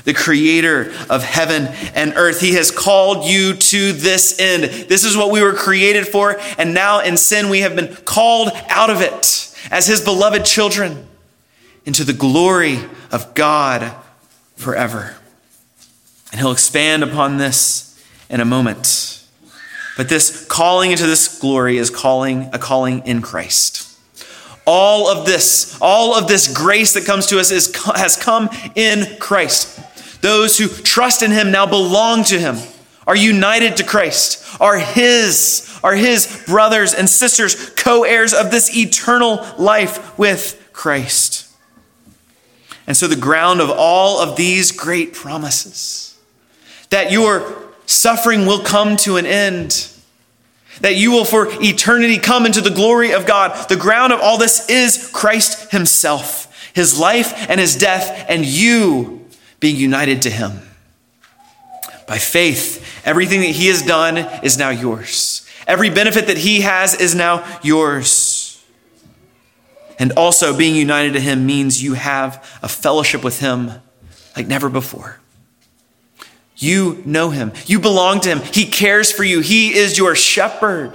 the 0.05 0.13
creator 0.13 0.93
of 1.09 1.24
heaven 1.24 1.67
and 1.93 2.13
earth. 2.15 2.39
He 2.39 2.53
has 2.53 2.71
called 2.71 3.25
you 3.25 3.53
to 3.53 3.91
this 3.91 4.39
end. 4.39 4.63
This 4.63 5.03
is 5.03 5.17
what 5.17 5.31
we 5.31 5.41
were 5.41 5.53
created 5.53 6.07
for. 6.07 6.39
And 6.57 6.74
now 6.74 7.01
in 7.01 7.17
sin, 7.17 7.50
we 7.50 7.59
have 7.62 7.75
been 7.75 7.93
called 8.05 8.50
out 8.69 8.89
of 8.89 9.01
it 9.01 9.53
as 9.69 9.88
his 9.88 10.01
beloved 10.01 10.45
children 10.45 11.07
into 11.85 12.03
the 12.03 12.13
glory 12.13 12.79
of 13.12 13.33
God 13.33 13.95
forever. 14.55 15.15
And 16.31 16.39
he'll 16.39 16.51
expand 16.51 17.03
upon 17.03 17.38
this 17.38 18.03
in 18.29 18.39
a 18.39 18.45
moment. 18.45 19.24
But 19.97 20.09
this 20.09 20.45
calling 20.45 20.91
into 20.91 21.07
this 21.07 21.39
glory 21.39 21.77
is 21.77 21.89
calling 21.89 22.50
a 22.53 22.59
calling 22.59 23.05
in 23.05 23.21
Christ. 23.21 23.97
All 24.67 25.07
of 25.07 25.25
this, 25.25 25.77
all 25.79 26.15
of 26.15 26.27
this 26.27 26.51
grace 26.51 26.93
that 26.95 27.05
comes 27.05 27.27
to 27.27 27.39
us 27.39 27.51
is, 27.51 27.74
has 27.95 28.17
come 28.17 28.50
in 28.74 29.17
Christ. 29.19 29.79
Those 30.25 30.58
who 30.58 30.67
trust 30.70 31.22
in 31.22 31.29
him 31.29 31.51
now 31.51 31.67
belong 31.67 32.24
to 32.24 32.39
him, 32.39 32.58
are 33.05 33.15
united 33.15 33.77
to 33.77 33.84
Christ, 33.84 34.60
are 34.60 34.79
his, 34.79 35.79
are 35.84 35.94
his 35.94 36.44
brothers 36.48 36.96
and 36.96 37.08
sisters, 37.08 37.70
co-heirs 37.75 38.34
of 38.34 38.50
this 38.50 38.75
eternal 38.75 39.46
life 39.60 40.17
with 40.17 40.67
Christ. 40.74 41.48
And 42.88 42.98
so 42.98 43.08
the 43.08 43.15
ground 43.15 43.62
of 43.62 43.70
all 43.70 44.20
of 44.20 44.36
these 44.36 44.72
great 44.72 45.13
promises 45.13 46.17
that 46.89 47.12
your 47.12 47.62
suffering 47.86 48.48
will 48.48 48.63
come 48.63 48.98
to 48.98 49.17
an 49.17 49.27
end, 49.27 49.88
that 50.82 50.96
you 50.96 51.12
will 51.12 51.25
for 51.25 51.50
eternity 51.62 52.17
come 52.17 52.48
into 52.48 52.62
the 52.62 52.72
glory 52.72 53.13
of 53.13 53.27
God. 53.27 53.70
The 53.70 53.75
ground 53.75 54.12
of 54.12 54.22
all 54.22 54.39
this 54.39 54.67
is 54.72 55.08
Christ 55.13 55.72
Himself, 55.72 56.74
His 56.74 57.00
life 57.00 57.48
and 57.48 57.60
His 57.60 57.75
death, 57.75 58.25
and 58.27 58.44
you 58.44 59.14
being 59.65 59.77
united 59.77 60.22
to 60.22 60.29
Him. 60.29 60.62
By 62.05 62.19
faith, 62.19 63.03
everything 63.03 63.39
that 63.39 63.48
He 63.48 63.65
has 63.65 63.81
done 63.81 64.19
is 64.43 64.60
now 64.60 64.69
yours. 64.69 65.50
Every 65.65 65.89
benefit 65.89 66.27
that 66.27 66.38
He 66.38 66.62
has 66.62 66.93
is 66.93 67.15
now 67.15 67.43
yours. 67.63 68.63
And 69.98 70.12
also, 70.12 70.55
being 70.55 70.75
united 70.75 71.13
to 71.13 71.19
Him 71.19 71.48
means 71.48 71.81
you 71.81 71.95
have 71.95 72.48
a 72.62 72.67
fellowship 72.67 73.24
with 73.24 73.39
Him 73.39 73.72
like 74.38 74.45
never 74.45 74.69
before. 74.69 75.19
You 76.55 77.01
know 77.03 77.31
Him, 77.31 77.51
you 77.65 77.79
belong 77.79 78.19
to 78.19 78.29
Him, 78.29 78.41
He 78.41 78.67
cares 78.67 79.12
for 79.12 79.24
you, 79.24 79.39
He 79.39 79.74
is 79.74 79.98
your 79.98 80.13
shepherd. 80.13 80.93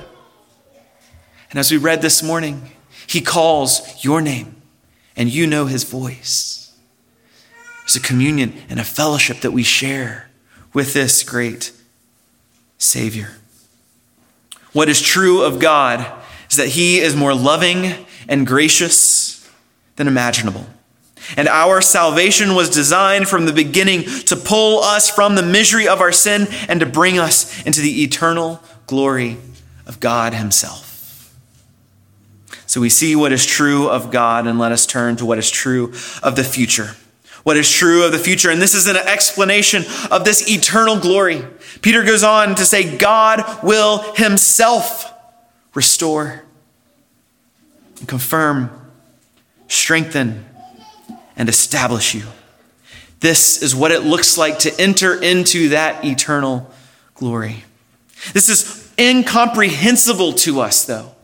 And 1.50 1.58
as 1.58 1.72
we 1.72 1.76
read 1.76 2.02
this 2.02 2.22
morning, 2.22 2.70
He 3.08 3.20
calls 3.20 4.04
your 4.04 4.20
name, 4.20 4.62
and 5.16 5.28
you 5.28 5.48
know 5.48 5.66
His 5.66 5.82
voice. 5.82 6.59
There's 7.80 7.96
a 7.96 8.00
communion 8.00 8.54
and 8.68 8.78
a 8.78 8.84
fellowship 8.84 9.40
that 9.40 9.52
we 9.52 9.62
share 9.62 10.30
with 10.72 10.94
this 10.94 11.22
great 11.22 11.72
Savior. 12.78 13.36
What 14.72 14.88
is 14.88 15.00
true 15.00 15.42
of 15.42 15.58
God 15.58 16.06
is 16.48 16.56
that 16.56 16.68
He 16.68 17.00
is 17.00 17.16
more 17.16 17.34
loving 17.34 18.06
and 18.28 18.46
gracious 18.46 19.48
than 19.96 20.06
imaginable. 20.06 20.66
And 21.36 21.48
our 21.48 21.80
salvation 21.80 22.54
was 22.54 22.70
designed 22.70 23.28
from 23.28 23.46
the 23.46 23.52
beginning 23.52 24.04
to 24.26 24.36
pull 24.36 24.82
us 24.82 25.10
from 25.10 25.34
the 25.34 25.42
misery 25.42 25.86
of 25.86 26.00
our 26.00 26.12
sin 26.12 26.46
and 26.68 26.80
to 26.80 26.86
bring 26.86 27.18
us 27.18 27.64
into 27.64 27.80
the 27.80 28.02
eternal 28.02 28.62
glory 28.86 29.36
of 29.86 30.00
God 30.00 30.34
Himself. 30.34 30.86
So 32.66 32.80
we 32.80 32.88
see 32.88 33.16
what 33.16 33.32
is 33.32 33.44
true 33.44 33.88
of 33.88 34.12
God, 34.12 34.46
and 34.46 34.58
let 34.58 34.70
us 34.70 34.86
turn 34.86 35.16
to 35.16 35.26
what 35.26 35.38
is 35.38 35.50
true 35.50 35.92
of 36.22 36.36
the 36.36 36.44
future 36.44 36.94
what 37.42 37.56
is 37.56 37.70
true 37.70 38.04
of 38.04 38.12
the 38.12 38.18
future. 38.18 38.50
And 38.50 38.60
this 38.60 38.74
is 38.74 38.86
an 38.86 38.96
explanation 38.96 39.84
of 40.10 40.24
this 40.24 40.50
eternal 40.50 40.98
glory. 40.98 41.44
Peter 41.82 42.02
goes 42.02 42.22
on 42.22 42.54
to 42.56 42.64
say, 42.64 42.96
God 42.96 43.62
will 43.62 44.14
himself 44.14 45.12
restore, 45.74 46.42
confirm, 48.06 48.70
strengthen, 49.68 50.44
and 51.36 51.48
establish 51.48 52.14
you. 52.14 52.24
This 53.20 53.62
is 53.62 53.74
what 53.74 53.92
it 53.92 54.00
looks 54.00 54.38
like 54.38 54.60
to 54.60 54.80
enter 54.80 55.14
into 55.20 55.70
that 55.70 56.04
eternal 56.04 56.70
glory. 57.14 57.64
This 58.32 58.48
is 58.48 58.92
incomprehensible 58.98 60.34
to 60.34 60.60
us, 60.60 60.84
though 60.84 61.14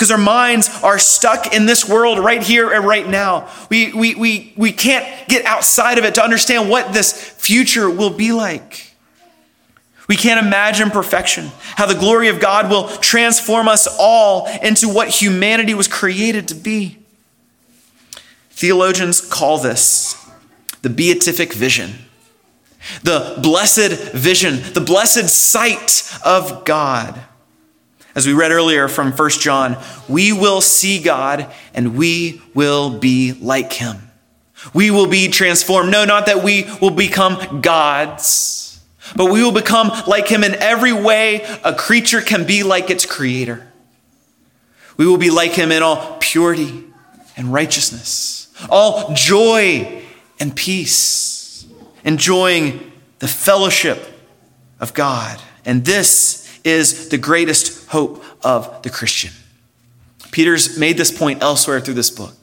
because 0.00 0.10
our 0.10 0.16
minds 0.16 0.70
are 0.82 0.98
stuck 0.98 1.54
in 1.54 1.66
this 1.66 1.86
world 1.86 2.18
right 2.18 2.42
here 2.42 2.72
and 2.72 2.86
right 2.86 3.06
now. 3.06 3.46
We, 3.68 3.92
we, 3.92 4.14
we, 4.14 4.54
we 4.56 4.72
can't 4.72 5.28
get 5.28 5.44
outside 5.44 5.98
of 5.98 6.06
it 6.06 6.14
to 6.14 6.24
understand 6.24 6.70
what 6.70 6.94
this 6.94 7.12
future 7.12 7.90
will 7.90 8.08
be 8.08 8.32
like. 8.32 8.94
We 10.08 10.16
can't 10.16 10.42
imagine 10.42 10.88
perfection, 10.90 11.50
how 11.76 11.84
the 11.84 11.94
glory 11.94 12.28
of 12.28 12.40
God 12.40 12.70
will 12.70 12.88
transform 12.88 13.68
us 13.68 13.86
all 14.00 14.46
into 14.62 14.88
what 14.88 15.08
humanity 15.10 15.74
was 15.74 15.86
created 15.86 16.48
to 16.48 16.54
be. 16.54 16.96
Theologians 18.52 19.20
call 19.20 19.58
this 19.58 20.16
the 20.80 20.88
beatific 20.88 21.52
vision, 21.52 21.90
the 23.02 23.38
blessed 23.42 24.14
vision, 24.14 24.60
the 24.72 24.80
blessed 24.80 25.28
sight 25.28 26.10
of 26.24 26.64
God. 26.64 27.20
As 28.14 28.26
we 28.26 28.32
read 28.32 28.50
earlier 28.50 28.88
from 28.88 29.12
1 29.12 29.30
John, 29.30 29.76
we 30.08 30.32
will 30.32 30.60
see 30.60 31.00
God 31.00 31.50
and 31.74 31.96
we 31.96 32.42
will 32.54 32.98
be 32.98 33.32
like 33.34 33.72
him. 33.72 34.10
We 34.74 34.90
will 34.90 35.06
be 35.06 35.28
transformed. 35.28 35.90
No, 35.90 36.04
not 36.04 36.26
that 36.26 36.42
we 36.42 36.68
will 36.80 36.90
become 36.90 37.60
gods, 37.60 38.80
but 39.16 39.26
we 39.26 39.42
will 39.42 39.52
become 39.52 39.90
like 40.06 40.28
him 40.28 40.44
in 40.44 40.54
every 40.56 40.92
way 40.92 41.42
a 41.64 41.74
creature 41.74 42.20
can 42.20 42.46
be 42.46 42.62
like 42.62 42.90
its 42.90 43.06
creator. 43.06 43.66
We 44.96 45.06
will 45.06 45.18
be 45.18 45.30
like 45.30 45.52
him 45.52 45.72
in 45.72 45.82
all 45.82 46.18
purity 46.20 46.84
and 47.36 47.52
righteousness, 47.52 48.52
all 48.68 49.14
joy 49.14 50.02
and 50.38 50.54
peace, 50.54 51.64
enjoying 52.04 52.92
the 53.20 53.28
fellowship 53.28 53.98
of 54.78 54.92
God. 54.94 55.40
And 55.64 55.84
this 55.84 56.60
is 56.64 57.08
the 57.08 57.18
greatest 57.18 57.79
hope 57.90 58.24
of 58.44 58.82
the 58.82 58.90
Christian. 58.90 59.32
Peter's 60.30 60.78
made 60.78 60.96
this 60.96 61.10
point 61.10 61.42
elsewhere 61.42 61.80
through 61.80 61.94
this 61.94 62.08
book. 62.10 62.34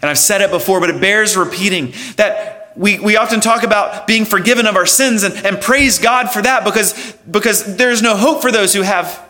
And 0.00 0.08
I've 0.08 0.18
said 0.18 0.40
it 0.40 0.50
before, 0.50 0.78
but 0.78 0.90
it 0.90 1.00
bears 1.00 1.36
repeating 1.36 1.92
that 2.16 2.72
we, 2.76 3.00
we 3.00 3.16
often 3.16 3.40
talk 3.40 3.64
about 3.64 4.06
being 4.06 4.24
forgiven 4.24 4.66
of 4.66 4.76
our 4.76 4.86
sins 4.86 5.24
and, 5.24 5.34
and 5.44 5.60
praise 5.60 5.98
God 5.98 6.30
for 6.30 6.40
that 6.40 6.64
because, 6.64 7.12
because 7.30 7.76
there's 7.76 8.00
no 8.00 8.16
hope 8.16 8.42
for 8.42 8.52
those 8.52 8.72
who 8.72 8.82
have 8.82 9.28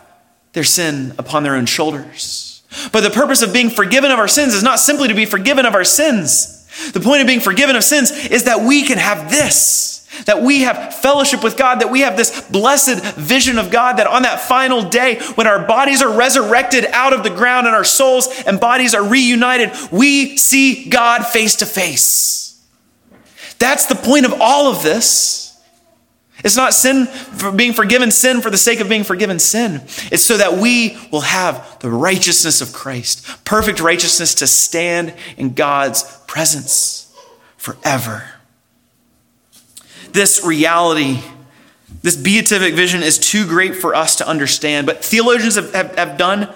their 0.53 0.63
sin 0.63 1.13
upon 1.17 1.41
their 1.41 1.55
own 1.55 1.65
shoulders. 1.65 2.61
But 2.91 3.01
the 3.01 3.09
purpose 3.09 3.41
of 3.41 3.51
being 3.51 3.71
forgiven 3.71 4.11
of 4.11 4.19
our 4.19 4.27
sins 4.27 4.53
is 4.53 4.63
not 4.63 4.79
simply 4.79 5.07
to 5.07 5.15
be 5.15 5.25
forgiven 5.25 5.65
of 5.65 5.73
our 5.73 5.83
sins. 5.83 6.67
The 6.91 6.99
point 6.99 7.21
of 7.21 7.27
being 7.27 7.39
forgiven 7.39 7.75
of 7.75 7.83
sins 7.83 8.11
is 8.11 8.43
that 8.43 8.61
we 8.61 8.83
can 8.83 8.99
have 8.99 9.31
this 9.31 9.92
that 10.25 10.41
we 10.41 10.61
have 10.61 10.93
fellowship 10.95 11.43
with 11.43 11.57
God, 11.57 11.81
that 11.81 11.91
we 11.91 12.01
have 12.01 12.17
this 12.17 12.49
blessed 12.49 13.15
vision 13.15 13.57
of 13.57 13.71
God, 13.71 13.97
that 13.97 14.07
on 14.07 14.23
that 14.23 14.39
final 14.41 14.83
day, 14.83 15.19
when 15.35 15.47
our 15.47 15.65
bodies 15.65 16.01
are 16.01 16.17
resurrected 16.17 16.85
out 16.91 17.13
of 17.13 17.23
the 17.23 17.29
ground 17.29 17.67
and 17.67 17.75
our 17.75 17.83
souls 17.83 18.27
and 18.45 18.59
bodies 18.59 18.93
are 18.93 19.03
reunited, 19.03 19.71
we 19.91 20.37
see 20.37 20.89
God 20.89 21.25
face 21.25 21.57
to 21.57 21.65
face. 21.65 22.63
That's 23.59 23.85
the 23.85 23.95
point 23.95 24.25
of 24.25 24.39
all 24.39 24.71
of 24.71 24.83
this. 24.83 25.41
It's 26.43 26.57
not 26.57 26.73
sin 26.73 27.05
for 27.05 27.51
being 27.51 27.71
forgiven 27.71 28.11
sin 28.11 28.41
for 28.41 28.49
the 28.49 28.57
sake 28.57 28.81
of 28.81 28.89
being 28.89 29.05
forgiven 29.05 29.39
sin. 29.39 29.81
It's 30.11 30.23
so 30.23 30.35
that 30.37 30.57
we 30.57 30.97
will 31.11 31.21
have 31.21 31.79
the 31.79 31.89
righteousness 31.89 32.59
of 32.59 32.73
Christ, 32.73 33.45
perfect 33.45 33.79
righteousness 33.79 34.35
to 34.35 34.47
stand 34.47 35.13
in 35.37 35.53
God's 35.53 36.03
presence 36.27 37.15
forever 37.55 38.25
this 40.13 40.43
reality, 40.45 41.19
this 42.01 42.15
beatific 42.15 42.75
vision 42.75 43.03
is 43.03 43.17
too 43.17 43.45
great 43.45 43.75
for 43.75 43.95
us 43.95 44.15
to 44.17 44.27
understand. 44.27 44.87
But 44.87 45.03
theologians 45.03 45.55
have, 45.55 45.73
have, 45.73 45.95
have 45.95 46.17
done, 46.17 46.53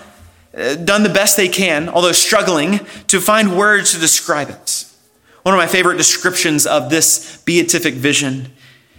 uh, 0.56 0.76
done 0.76 1.04
the 1.04 1.10
best 1.10 1.38
they 1.38 1.50
can, 1.50 1.90
although 1.90 2.12
struggling, 2.12 2.80
to 3.08 3.20
find 3.20 3.58
words 3.58 3.92
to 3.94 4.00
describe 4.00 4.50
it. 4.50 4.86
One 5.44 5.54
of 5.54 5.60
my 5.60 5.68
favorite 5.68 5.98
descriptions 5.98 6.68
of 6.68 6.90
this 6.90 7.42
beatific 7.44 7.96
vision 7.96 8.52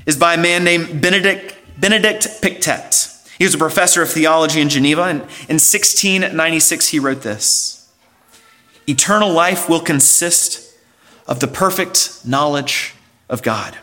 is 0.07 0.17
by 0.17 0.35
a 0.35 0.38
man 0.38 0.65
named 0.65 1.00
Benedict, 1.00 1.55
Benedict 1.79 2.41
Pictet. 2.43 3.15
He 3.37 3.45
was 3.45 3.55
a 3.55 3.59
professor 3.59 4.03
of 4.03 4.11
theology 4.11 4.61
in 4.61 4.69
Geneva, 4.69 5.03
and 5.03 5.21
in 5.21 5.61
1696 5.61 6.88
he 6.88 6.99
wrote 6.99 7.23
this 7.23 7.93
Eternal 8.88 9.31
life 9.31 9.69
will 9.69 9.81
consist 9.81 10.75
of 11.27 11.41
the 11.41 11.47
perfect 11.47 12.25
knowledge 12.25 12.95
of 13.29 13.43
God 13.43 13.77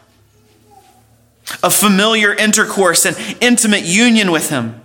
of 1.61 1.73
familiar 1.73 2.33
intercourse 2.33 3.05
and 3.05 3.17
intimate 3.41 3.83
union 3.83 4.31
with 4.31 4.49
Him, 4.49 4.81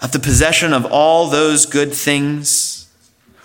of 0.00 0.12
the 0.12 0.18
possession 0.18 0.72
of 0.72 0.86
all 0.86 1.28
those 1.28 1.66
good 1.66 1.92
things 1.92 2.88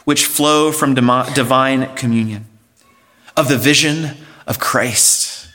which 0.06 0.26
flow 0.26 0.72
from 0.72 0.94
divine 0.94 1.94
communion, 1.96 2.46
of 3.36 3.50
the 3.50 3.58
vision 3.58 4.12
of 4.48 4.60
Christ, 4.60 5.50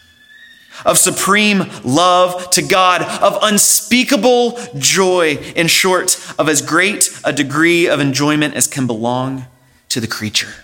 of 0.84 0.98
supreme 0.98 1.70
love 1.84 2.50
to 2.50 2.62
God, 2.62 3.02
of 3.02 3.38
unspeakable 3.42 4.58
joy, 4.76 5.36
in 5.54 5.66
short, 5.66 6.18
of 6.38 6.48
as 6.48 6.62
great 6.62 7.20
a 7.24 7.32
degree 7.32 7.86
of 7.86 8.00
enjoyment 8.00 8.54
as 8.54 8.66
can 8.66 8.86
belong 8.86 9.46
to 9.90 10.00
the 10.00 10.06
creature. 10.06 10.54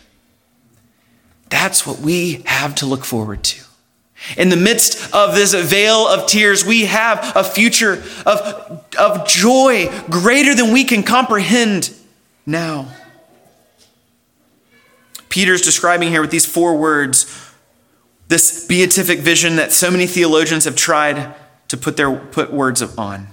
That's 1.49 1.87
what 1.87 2.01
we 2.01 2.43
have 2.47 2.75
to 2.77 2.87
look 2.87 3.05
forward 3.05 3.45
to. 3.45 3.66
In 4.37 4.49
the 4.49 4.57
midst 4.57 5.15
of 5.15 5.35
this 5.35 5.55
vale 5.55 6.07
of 6.09 6.27
tears, 6.27 6.65
we 6.65 6.87
have 6.87 7.37
a 7.37 7.45
future 7.45 8.03
of, 8.25 8.85
of 8.99 9.29
joy 9.29 9.89
greater 10.11 10.55
than 10.55 10.73
we 10.73 10.85
can 10.85 11.03
comprehend 11.03 11.95
now. 12.47 12.89
Peter's 15.29 15.61
describing 15.61 16.09
here 16.09 16.23
with 16.23 16.31
these 16.31 16.47
four 16.47 16.77
words 16.77 17.43
this 18.29 18.67
beatific 18.67 19.21
vision 19.21 19.57
that 19.57 19.73
so 19.73 19.91
many 19.91 20.07
theologians 20.07 20.65
have 20.65 20.75
tried 20.75 21.35
to 21.69 21.77
put 21.77 21.97
their 21.97 22.17
put 22.17 22.53
words 22.53 22.83
on. 22.99 23.29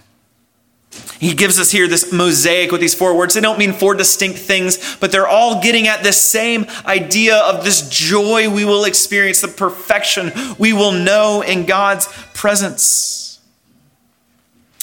He 1.20 1.34
gives 1.34 1.58
us 1.58 1.72
here 1.72 1.88
this 1.88 2.12
mosaic 2.12 2.72
with 2.72 2.82
these 2.82 2.94
four 2.94 3.16
words. 3.16 3.34
They 3.34 3.42
don't 3.42 3.58
mean 3.58 3.72
four 3.72 3.96
distinct 3.96 4.40
things, 4.40 4.98
but 4.98 5.12
they're 5.12 5.28
all 5.28 5.62
getting 5.62 5.88
at 5.88 6.04
this 6.04 6.22
same 6.22 6.66
idea 6.86 7.38
of 7.38 7.64
this 7.64 7.88
joy 7.88 8.50
we 8.50 8.66
will 8.66 8.84
experience, 8.84 9.40
the 9.40 9.48
perfection 9.48 10.34
we 10.58 10.74
will 10.74 10.92
know 10.92 11.42
in 11.42 11.66
God's 11.66 12.08
presence. 12.34 13.40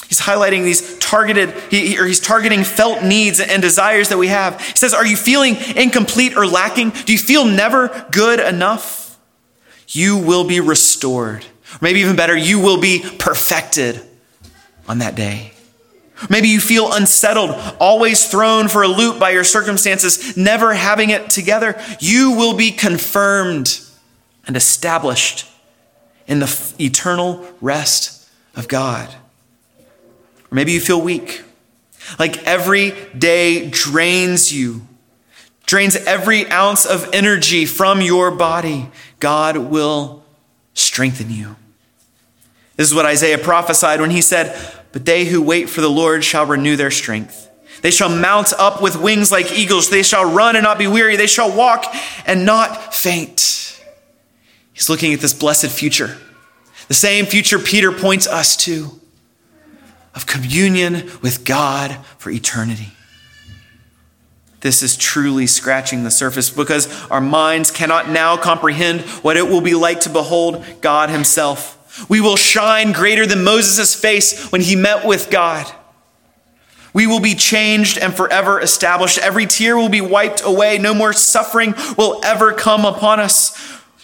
He's 0.07 0.19
highlighting 0.19 0.63
these 0.63 0.97
targeted, 0.97 1.51
he, 1.69 1.97
or 1.99 2.05
he's 2.05 2.19
targeting 2.19 2.63
felt 2.63 3.03
needs 3.03 3.39
and 3.39 3.61
desires 3.61 4.09
that 4.09 4.17
we 4.17 4.27
have. 4.27 4.59
He 4.59 4.75
says, 4.75 4.93
Are 4.93 5.05
you 5.05 5.15
feeling 5.15 5.55
incomplete 5.75 6.35
or 6.35 6.47
lacking? 6.47 6.89
Do 6.89 7.13
you 7.13 7.19
feel 7.19 7.45
never 7.45 8.07
good 8.11 8.39
enough? 8.39 9.17
You 9.87 10.17
will 10.17 10.43
be 10.43 10.59
restored. 10.59 11.45
Or 11.45 11.77
maybe 11.81 11.99
even 11.99 12.15
better, 12.15 12.35
you 12.35 12.59
will 12.59 12.81
be 12.81 13.05
perfected 13.19 14.01
on 14.87 14.97
that 14.97 15.15
day. 15.15 15.53
Maybe 16.29 16.49
you 16.49 16.59
feel 16.59 16.93
unsettled, 16.93 17.51
always 17.79 18.27
thrown 18.27 18.67
for 18.67 18.83
a 18.83 18.87
loop 18.87 19.19
by 19.19 19.31
your 19.31 19.43
circumstances, 19.43 20.37
never 20.37 20.73
having 20.73 21.09
it 21.09 21.29
together. 21.29 21.81
You 21.99 22.31
will 22.31 22.55
be 22.55 22.71
confirmed 22.71 23.79
and 24.45 24.55
established 24.55 25.47
in 26.27 26.39
the 26.39 26.73
eternal 26.79 27.45
rest 27.59 28.29
of 28.55 28.67
God. 28.67 29.09
Or 29.79 30.55
maybe 30.55 30.71
you 30.71 30.79
feel 30.79 31.01
weak, 31.01 31.43
like 32.19 32.45
every 32.45 32.93
day 33.17 33.69
drains 33.69 34.53
you, 34.53 34.81
drains 35.65 35.95
every 35.95 36.49
ounce 36.51 36.85
of 36.85 37.09
energy 37.13 37.65
from 37.65 38.01
your 38.01 38.31
body. 38.31 38.89
God 39.19 39.57
will 39.57 40.23
strengthen 40.73 41.29
you. 41.29 41.55
This 42.75 42.87
is 42.87 42.95
what 42.95 43.05
Isaiah 43.05 43.37
prophesied 43.37 44.01
when 44.01 44.11
he 44.11 44.21
said, 44.21 44.80
but 44.91 45.05
they 45.05 45.25
who 45.25 45.41
wait 45.41 45.69
for 45.69 45.81
the 45.81 45.89
Lord 45.89 46.23
shall 46.23 46.45
renew 46.45 46.75
their 46.75 46.91
strength. 46.91 47.49
They 47.81 47.91
shall 47.91 48.09
mount 48.09 48.53
up 48.53 48.81
with 48.81 48.95
wings 48.95 49.31
like 49.31 49.51
eagles. 49.51 49.89
They 49.89 50.03
shall 50.03 50.31
run 50.31 50.55
and 50.55 50.63
not 50.63 50.77
be 50.77 50.87
weary. 50.87 51.15
They 51.15 51.27
shall 51.27 51.55
walk 51.55 51.85
and 52.25 52.45
not 52.45 52.93
faint. 52.93 53.81
He's 54.73 54.89
looking 54.89 55.13
at 55.13 55.19
this 55.19 55.33
blessed 55.33 55.67
future, 55.67 56.17
the 56.87 56.93
same 56.93 57.25
future 57.25 57.59
Peter 57.59 57.91
points 57.91 58.27
us 58.27 58.55
to 58.57 58.99
of 60.13 60.25
communion 60.25 61.09
with 61.21 61.45
God 61.45 61.97
for 62.17 62.29
eternity. 62.29 62.89
This 64.59 64.83
is 64.83 64.95
truly 64.95 65.47
scratching 65.47 66.03
the 66.03 66.11
surface 66.11 66.49
because 66.49 66.87
our 67.09 67.21
minds 67.21 67.71
cannot 67.71 68.09
now 68.09 68.37
comprehend 68.37 69.01
what 69.23 69.35
it 69.35 69.47
will 69.47 69.61
be 69.61 69.73
like 69.73 70.01
to 70.01 70.09
behold 70.09 70.63
God 70.81 71.09
Himself. 71.09 71.77
We 72.07 72.21
will 72.21 72.37
shine 72.37 72.91
greater 72.91 73.25
than 73.25 73.43
Moses' 73.43 73.95
face 73.95 74.51
when 74.51 74.61
he 74.61 74.75
met 74.75 75.05
with 75.05 75.29
God. 75.29 75.71
We 76.93 77.07
will 77.07 77.19
be 77.19 77.35
changed 77.35 77.97
and 77.97 78.13
forever 78.13 78.59
established. 78.59 79.17
Every 79.17 79.45
tear 79.45 79.77
will 79.77 79.89
be 79.89 80.01
wiped 80.01 80.43
away. 80.43 80.77
No 80.77 80.93
more 80.93 81.13
suffering 81.13 81.73
will 81.97 82.21
ever 82.23 82.53
come 82.53 82.85
upon 82.85 83.19
us. 83.19 83.57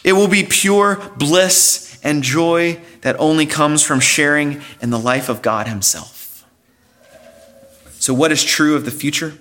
It 0.04 0.13
will 0.13 0.28
be 0.28 0.43
pure 0.43 0.95
bliss 1.17 2.00
and 2.04 2.23
joy 2.23 2.80
that 3.02 3.19
only 3.19 3.45
comes 3.45 3.84
from 3.84 4.00
sharing 4.00 4.62
in 4.82 4.89
the 4.89 5.00
life 5.00 5.28
of 5.28 5.41
God 5.41 5.67
Himself. 5.67 6.45
So, 8.00 8.13
what 8.13 8.32
is 8.32 8.43
true 8.43 8.76
of 8.76 8.86
the 8.86 8.91
future? 8.91 9.34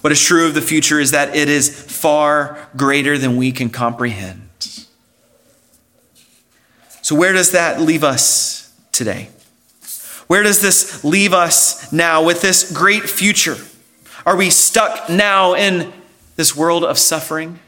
What 0.00 0.12
is 0.12 0.22
true 0.22 0.46
of 0.46 0.54
the 0.54 0.62
future 0.62 0.98
is 0.98 1.10
that 1.10 1.36
it 1.36 1.50
is 1.50 1.68
far 1.68 2.68
greater 2.76 3.18
than 3.18 3.36
we 3.36 3.52
can 3.52 3.68
comprehend. 3.68 4.49
So, 7.10 7.16
where 7.16 7.32
does 7.32 7.50
that 7.50 7.80
leave 7.80 8.04
us 8.04 8.72
today? 8.92 9.30
Where 10.28 10.44
does 10.44 10.62
this 10.62 11.02
leave 11.02 11.32
us 11.32 11.92
now 11.92 12.22
with 12.22 12.40
this 12.40 12.70
great 12.70 13.10
future? 13.10 13.56
Are 14.24 14.36
we 14.36 14.48
stuck 14.48 15.10
now 15.10 15.54
in 15.54 15.92
this 16.36 16.54
world 16.54 16.84
of 16.84 16.98
suffering? 16.98 17.58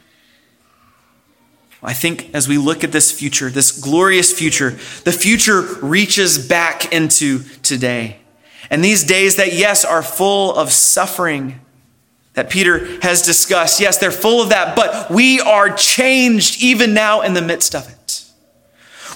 I 1.83 1.93
think 1.93 2.33
as 2.33 2.47
we 2.47 2.57
look 2.57 2.85
at 2.85 2.93
this 2.93 3.11
future, 3.11 3.51
this 3.51 3.73
glorious 3.73 4.33
future, 4.33 4.79
the 5.03 5.11
future 5.11 5.63
reaches 5.83 6.47
back 6.47 6.93
into 6.93 7.41
today. 7.65 8.19
And 8.71 8.85
these 8.85 9.03
days 9.03 9.35
that, 9.39 9.55
yes, 9.55 9.85
are 9.85 10.05
full 10.05 10.55
of 10.55 10.71
suffering 10.71 11.61
that 12.35 12.49
Peter 12.49 13.01
has 13.03 13.23
discussed, 13.23 13.81
yes, 13.81 13.99
they're 13.99 14.13
full 14.13 14.41
of 14.41 14.51
that, 14.51 14.77
but 14.77 15.11
we 15.11 15.41
are 15.41 15.69
changed 15.75 16.63
even 16.63 16.95
now 16.95 17.23
in 17.23 17.35
the 17.35 17.43
midst 17.43 17.75
of 17.75 17.89
it. 17.89 17.99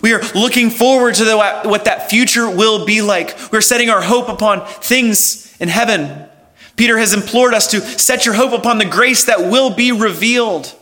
We 0.03 0.13
are 0.13 0.23
looking 0.35 0.71
forward 0.71 1.15
to 1.17 1.25
the, 1.25 1.37
what 1.37 1.85
that 1.87 2.11
future 2.11 2.49
will 2.49 2.85
be 2.85 3.03
like. 3.03 3.37
We're 3.53 3.61
setting 3.61 3.91
our 3.91 4.03
hope 4.03 4.29
upon 4.29 4.67
things 4.67 5.57
in 5.59 5.69
heaven. 5.69 6.29
Peter 6.77 6.99
has 6.99 7.15
implored 7.15 7.55
us 7.55 7.71
to 7.71 7.81
set 7.81 8.27
your 8.27 8.35
hope 8.35 8.53
upon 8.53 8.79
the 8.79 8.85
grace 8.85 9.25
that 9.25 9.41
will 9.41 9.75
be 9.75 9.93
revealed, 9.93 10.75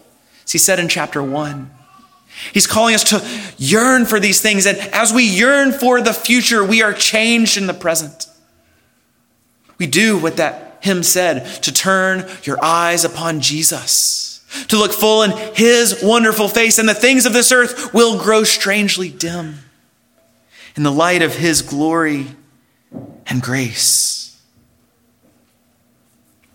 as 0.44 0.52
he 0.52 0.58
said 0.58 0.80
in 0.80 0.88
chapter 0.88 1.22
1. 1.22 1.70
He's 2.52 2.66
calling 2.66 2.94
us 2.94 3.04
to 3.04 3.24
yearn 3.56 4.04
for 4.04 4.18
these 4.18 4.40
things. 4.40 4.66
And 4.66 4.76
as 4.92 5.12
we 5.12 5.22
yearn 5.22 5.72
for 5.72 6.00
the 6.00 6.12
future, 6.12 6.64
we 6.64 6.82
are 6.82 6.92
changed 6.92 7.56
in 7.56 7.68
the 7.68 7.74
present. 7.74 8.26
We 9.78 9.86
do 9.86 10.18
what 10.18 10.36
that 10.36 10.78
hymn 10.80 11.02
said 11.04 11.62
to 11.62 11.72
turn 11.72 12.28
your 12.42 12.62
eyes 12.62 13.04
upon 13.04 13.40
Jesus 13.40 14.23
to 14.68 14.76
look 14.76 14.92
full 14.92 15.22
in 15.22 15.30
his 15.54 16.00
wonderful 16.02 16.48
face, 16.48 16.78
and 16.78 16.88
the 16.88 16.94
things 16.94 17.26
of 17.26 17.32
this 17.32 17.52
earth 17.52 17.92
will 17.92 18.18
grow 18.18 18.44
strangely 18.44 19.08
dim 19.08 19.56
in 20.76 20.82
the 20.82 20.92
light 20.92 21.22
of 21.22 21.36
his 21.36 21.62
glory 21.62 22.26
and 23.26 23.42
grace. 23.42 24.40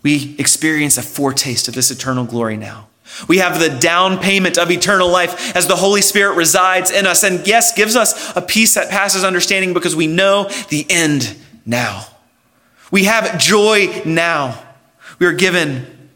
we 0.02 0.34
experience 0.38 0.96
a 0.96 1.02
foretaste 1.02 1.68
of 1.68 1.74
this 1.74 1.90
eternal 1.90 2.24
glory 2.24 2.56
now. 2.56 2.88
We 3.28 3.38
have 3.38 3.58
the 3.58 3.68
down 3.68 4.18
payment 4.18 4.56
of 4.56 4.70
eternal 4.70 5.10
life 5.10 5.54
as 5.56 5.66
the 5.66 5.76
Holy 5.76 6.00
Spirit 6.00 6.36
resides 6.36 6.90
in 6.90 7.06
us 7.06 7.24
and, 7.24 7.46
yes, 7.46 7.74
gives 7.74 7.96
us 7.96 8.34
a 8.36 8.40
peace 8.40 8.74
that 8.74 8.88
passes 8.88 9.24
understanding 9.24 9.74
because 9.74 9.96
we 9.96 10.06
know 10.06 10.48
the 10.68 10.86
end 10.88 11.36
now. 11.66 12.06
We 12.90 13.04
have 13.04 13.38
joy 13.38 14.02
now. 14.06 14.62
We 15.18 15.26
are 15.26 15.32
given 15.32 16.08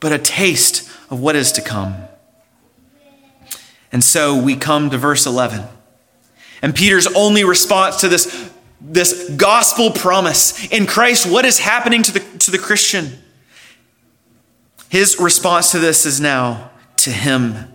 but 0.00 0.12
a 0.12 0.18
taste 0.18 0.88
of 1.12 1.20
what 1.20 1.36
is 1.36 1.52
to 1.52 1.60
come. 1.60 1.94
And 3.92 4.02
so 4.02 4.42
we 4.42 4.56
come 4.56 4.88
to 4.90 4.96
verse 4.96 5.26
11. 5.26 5.62
And 6.62 6.74
Peter's 6.74 7.06
only 7.08 7.44
response 7.44 8.00
to 8.00 8.08
this, 8.08 8.50
this 8.80 9.28
gospel 9.36 9.90
promise 9.90 10.66
in 10.72 10.86
Christ, 10.86 11.30
what 11.30 11.44
is 11.44 11.58
happening 11.58 12.02
to 12.04 12.12
the, 12.12 12.20
to 12.38 12.50
the 12.50 12.58
Christian? 12.58 13.18
His 14.88 15.20
response 15.20 15.70
to 15.72 15.78
this 15.78 16.06
is 16.06 16.18
now 16.18 16.70
to 16.98 17.10
him 17.10 17.70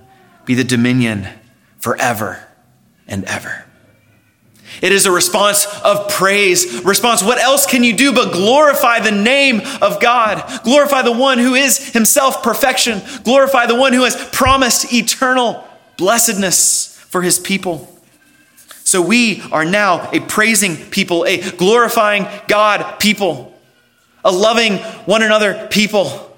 be 0.46 0.56
the 0.56 0.64
dominion 0.64 1.28
forever 1.78 2.44
and 3.08 3.24
ever. 3.26 3.67
It 4.82 4.92
is 4.92 5.06
a 5.06 5.12
response 5.12 5.66
of 5.84 6.10
praise. 6.10 6.84
Response, 6.84 7.24
what 7.24 7.40
else 7.40 7.66
can 7.66 7.84
you 7.84 7.96
do 7.96 8.14
but 8.14 8.32
glorify 8.32 9.00
the 9.00 9.12
name 9.12 9.62
of 9.82 10.00
God? 10.02 10.44
Glorify 10.64 11.02
the 11.02 11.12
one 11.12 11.40
who 11.40 11.56
is 11.56 11.94
himself 11.94 12.44
perfection. 12.44 13.02
Glorify 13.24 13.66
the 13.66 13.76
one 13.76 13.94
who 13.94 14.04
has 14.04 14.16
promised 14.32 14.94
eternal 14.94 15.68
blessedness 15.98 16.98
for 17.10 17.22
his 17.22 17.40
people. 17.40 17.94
So 18.84 19.02
we 19.02 19.42
are 19.52 19.66
now 19.66 20.10
a 20.12 20.22
praising 20.22 20.78
people, 20.78 21.26
a 21.26 21.52
glorifying 21.52 22.26
God 22.48 23.00
people, 23.00 23.54
a 24.24 24.32
loving 24.32 24.78
one 25.06 25.24
another 25.24 25.68
people 25.68 26.38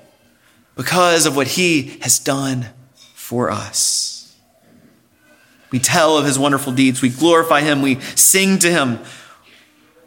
because 0.76 1.26
of 1.26 1.36
what 1.36 1.46
he 1.46 2.00
has 2.02 2.18
done 2.20 2.66
for 3.14 3.52
us. 3.52 4.09
We 5.72 5.80
tell 5.80 6.18
of 6.18 6.26
his 6.26 6.40
wonderful 6.40 6.74
deeds. 6.74 7.02
We 7.02 7.10
glorify 7.10 7.62
him. 7.62 7.82
We 7.82 8.00
sing 8.16 8.60
to 8.60 8.72
him. 8.72 9.00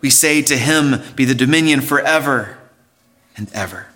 We 0.00 0.10
say 0.10 0.42
to 0.42 0.56
him, 0.56 1.00
be 1.14 1.24
the 1.24 1.34
dominion 1.34 1.80
forever 1.80 2.58
and 3.36 3.50
ever. 3.52 3.86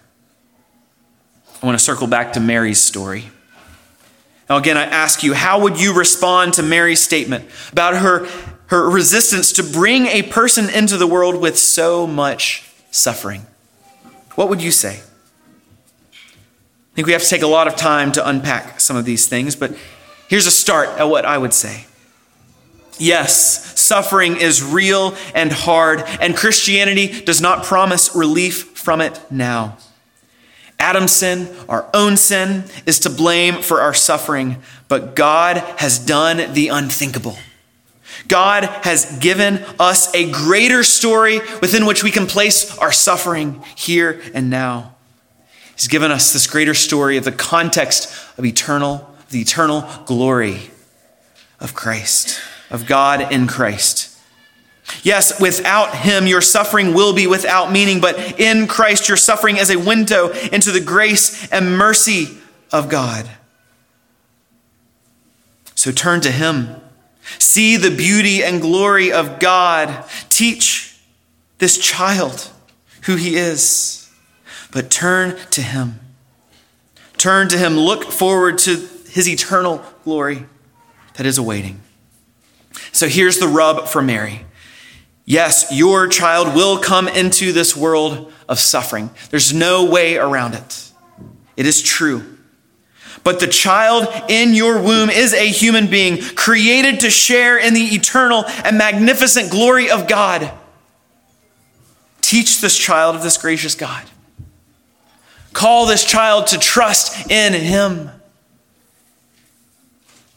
I 1.61 1.67
want 1.67 1.79
to 1.79 1.85
circle 1.85 2.07
back 2.07 2.35
to 2.35 2.41
Mary's 2.41 2.81
story. 2.81 3.31
Now, 4.49 4.59
again, 4.59 4.77
I 4.77 4.85
ask 4.85 5.25
you, 5.25 5.35
how 5.35 5.61
would 5.61 5.81
you 5.81 5.93
respond 5.93 6.55
to 6.55 6.63
Mary's 6.63 7.01
statement 7.01 7.47
about 7.73 7.97
her, 7.97 8.29
her 8.67 8.89
resistance 8.89 9.53
to 9.55 9.65
bring 9.65 10.07
a 10.07 10.23
person 10.23 10.71
into 10.71 10.97
the 10.97 11.07
world 11.07 11.41
with 11.41 11.59
so 11.59 12.07
much 12.07 12.71
suffering? 12.93 13.47
What 14.37 14.49
would 14.49 14.63
you 14.63 14.71
say? 14.71 15.01
I 16.13 16.95
think 16.95 17.07
we 17.07 17.13
have 17.13 17.23
to 17.23 17.29
take 17.29 17.43
a 17.43 17.49
lot 17.49 17.67
of 17.67 17.75
time 17.75 18.13
to 18.13 18.27
unpack 18.27 18.79
some 18.79 18.97
of 18.97 19.05
these 19.05 19.27
things, 19.27 19.57
but 19.57 19.77
here's 20.29 20.47
a 20.47 20.51
start 20.51 20.89
at 20.99 21.05
what 21.05 21.25
I 21.25 21.39
would 21.39 21.55
say. 21.55 21.87
Yes, 22.99 23.79
suffering 23.79 24.37
is 24.37 24.63
real 24.63 25.15
and 25.35 25.53
hard, 25.53 26.03
and 26.21 26.37
Christianity 26.37 27.21
does 27.21 27.41
not 27.41 27.65
promise 27.65 28.15
relief 28.15 28.79
from 28.79 29.01
it 29.01 29.21
now. 29.31 29.77
Adam's 30.79 31.13
sin, 31.13 31.55
our 31.69 31.89
own 31.95 32.17
sin, 32.17 32.65
is 32.87 33.01
to 33.01 33.11
blame 33.11 33.63
for 33.63 33.81
our 33.81 33.95
suffering, 33.95 34.63
but 34.89 35.15
God 35.15 35.59
has 35.79 35.99
done 35.99 36.53
the 36.53 36.69
unthinkable. 36.69 37.37
God 38.29 38.65
has 38.65 39.19
given 39.19 39.65
us 39.79 40.13
a 40.15 40.31
greater 40.31 40.83
story 40.83 41.41
within 41.61 41.87
which 41.87 42.03
we 42.03 42.11
can 42.11 42.27
place 42.27 42.77
our 42.79 42.93
suffering 42.93 43.63
here 43.77 44.21
and 44.35 44.51
now. 44.51 44.95
He's 45.75 45.89
given 45.89 46.11
us 46.11 46.33
this 46.33 46.47
greater 46.47 46.75
story 46.75 47.17
of 47.17 47.25
the 47.25 47.33
context 47.33 48.15
of 48.39 48.45
eternal, 48.45 49.16
the 49.31 49.41
eternal 49.41 49.89
glory 50.05 50.71
of 51.61 51.75
Christ, 51.75 52.41
of 52.71 52.87
God 52.87 53.33
in 53.33 53.47
Christ. 53.47 54.19
Yes, 55.03 55.41
without 55.41 55.97
him, 55.97 56.27
your 56.27 56.41
suffering 56.41 56.95
will 56.95 57.13
be 57.13 57.27
without 57.27 57.73
meaning, 57.73 58.01
but 58.01 58.41
in 58.41 58.67
Christ, 58.69 59.09
your 59.09 59.17
suffering 59.17 59.57
is 59.57 59.71
a 59.71 59.79
window 59.79 60.31
into 60.31 60.71
the 60.71 60.81
grace 60.81 61.51
and 61.51 61.77
mercy 61.77 62.39
of 62.73 62.89
God. 62.89 63.29
So 65.75 65.91
turn 65.91 66.21
to 66.21 66.31
him. 66.31 66.77
See 67.39 67.77
the 67.77 67.91
beauty 67.91 68.45
and 68.45 68.63
glory 68.63 69.13
of 69.13 69.41
God. 69.41 70.05
Teach 70.29 70.97
this 71.59 71.79
child 71.79 72.51
who 73.03 73.17
he 73.17 73.37
is 73.37 73.97
but 74.77 74.91
turn 74.91 75.39
to 75.53 75.63
Him. 75.63 76.01
Turn 77.17 77.49
to 77.49 77.57
Him. 77.57 77.79
Look 77.79 78.05
forward 78.05 78.59
to 78.59 78.77
His 79.17 79.31
eternal 79.31 79.83
glory 80.05 80.45
that 81.15 81.25
is 81.25 81.39
awaiting. 81.39 81.81
So 82.93 83.09
here's 83.09 83.39
the 83.39 83.49
rub 83.49 83.89
for 83.89 84.03
Mary. 84.03 84.45
Yes, 85.25 85.69
your 85.73 86.07
child 86.07 86.55
will 86.55 86.77
come 86.77 87.09
into 87.09 87.51
this 87.53 87.75
world 87.75 88.31
of 88.47 88.59
suffering. 88.59 89.09
There's 89.31 89.55
no 89.55 89.87
way 89.87 90.19
around 90.19 90.53
it. 90.53 90.93
It 91.57 91.65
is 91.65 91.81
true. 91.81 92.37
But 93.25 93.41
the 93.41 93.47
child 93.47 94.07
in 94.29 94.53
your 94.53 94.83
womb 94.83 95.09
is 95.09 95.33
a 95.33 95.47
human 95.49 95.87
being 95.87 96.21
created 96.35 97.01
to 97.01 97.09
share 97.09 97.57
in 97.57 97.73
the 97.73 97.95
eternal 97.95 98.45
and 98.65 98.77
magnificent 98.77 99.51
glory 99.51 99.89
of 99.89 100.09
God. 100.09 100.53
Teach 102.21 102.61
this 102.61 102.77
child 102.77 103.17
of 103.17 103.23
this 103.23 103.39
gracious 103.39 103.75
God. 103.75 104.05
Call 105.55 105.87
this 105.87 106.05
child 106.05 106.49
to 106.49 106.59
trust 106.59 107.31
in 107.31 107.55
Him. 107.55 108.11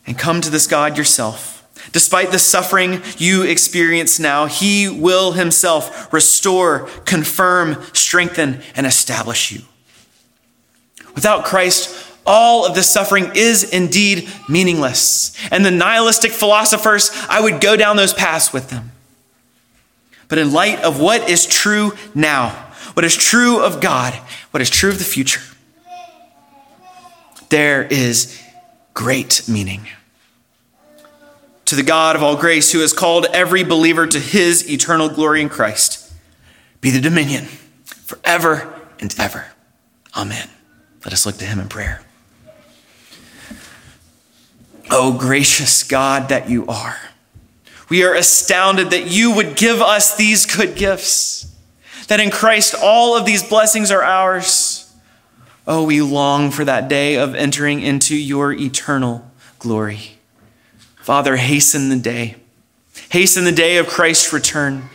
And 0.10 0.18
come 0.18 0.42
to 0.42 0.50
this 0.50 0.66
God 0.66 0.98
yourself. 0.98 1.56
Despite 1.92 2.32
the 2.32 2.40
suffering 2.40 3.04
you 3.20 3.44
experience 3.44 4.20
now, 4.20 4.48
He 4.48 4.90
will 4.90 5.34
Himself 5.34 6.12
restore, 6.12 6.90
confirm, 7.06 7.78
strengthen, 7.94 8.62
and 8.76 8.88
establish 8.88 9.52
you. 9.52 9.62
Without 11.14 11.46
Christ, 11.46 12.08
all 12.26 12.66
of 12.66 12.74
this 12.74 12.90
suffering 12.90 13.34
is 13.36 13.64
indeed 13.72 14.28
meaningless. 14.50 15.32
And 15.52 15.64
the 15.64 15.70
nihilistic 15.70 16.32
philosophers, 16.32 17.12
I 17.30 17.40
would 17.40 17.62
go 17.62 17.76
down 17.78 17.96
those 17.96 18.14
paths 18.14 18.52
with 18.52 18.72
them. 18.72 18.92
But 20.28 20.40
in 20.40 20.52
light 20.52 20.80
of 20.82 21.00
what 21.00 21.30
is 21.30 21.46
true 21.46 21.94
now, 22.16 22.50
what 22.96 23.06
is 23.06 23.16
true 23.16 23.64
of 23.64 23.80
God, 23.80 24.16
what 24.50 24.62
is 24.62 24.72
true 24.72 24.90
of 24.90 24.98
the 24.98 25.04
future, 25.04 25.42
there 27.50 27.84
is 27.84 28.42
great 28.96 29.44
meaning. 29.48 29.88
To 31.70 31.76
the 31.76 31.84
God 31.84 32.16
of 32.16 32.24
all 32.24 32.36
grace, 32.36 32.72
who 32.72 32.80
has 32.80 32.94
called 32.94 33.28
every 33.32 33.64
believer 33.64 34.08
to 34.08 34.20
his 34.20 34.68
eternal 34.68 35.08
glory 35.08 35.40
in 35.40 35.50
Christ, 35.50 36.12
be 36.82 36.90
the 36.90 37.00
dominion 37.00 37.46
forever 37.86 38.82
and 39.00 39.14
ever. 39.20 39.46
Amen. 40.18 40.50
Let 41.06 41.14
us 41.14 41.28
look 41.28 41.38
to 41.38 41.46
him 41.46 41.60
in 41.60 41.70
prayer. 41.70 42.02
Oh, 44.90 45.16
gracious 45.16 45.84
God 45.84 46.30
that 46.30 46.50
you 46.50 46.66
are, 46.66 46.98
we 47.88 48.04
are 48.04 48.16
astounded 48.16 48.90
that 48.90 49.06
you 49.06 49.36
would 49.36 49.56
give 49.56 49.80
us 49.80 50.18
these 50.18 50.48
good 50.48 50.76
gifts 50.76 51.56
that 52.08 52.20
in 52.20 52.32
Christ 52.32 52.74
all 52.82 53.16
of 53.16 53.28
these 53.28 53.48
blessings 53.48 53.92
are 53.92 54.02
ours. 54.02 54.92
Oh, 55.68 55.84
we 55.84 56.02
long 56.02 56.50
for 56.50 56.66
that 56.66 56.90
day 56.90 57.18
of 57.18 57.36
entering 57.36 57.84
into 57.84 58.16
your 58.16 58.52
eternal 58.54 59.30
glory. 59.60 60.19
Father, 61.10 61.38
hasten 61.38 61.90
the 61.90 61.96
day. 61.96 62.36
Hasten 63.10 63.44
the 63.44 63.52
day 63.52 63.78
of 63.78 63.88
Christ's 63.88 64.32
return, 64.32 64.92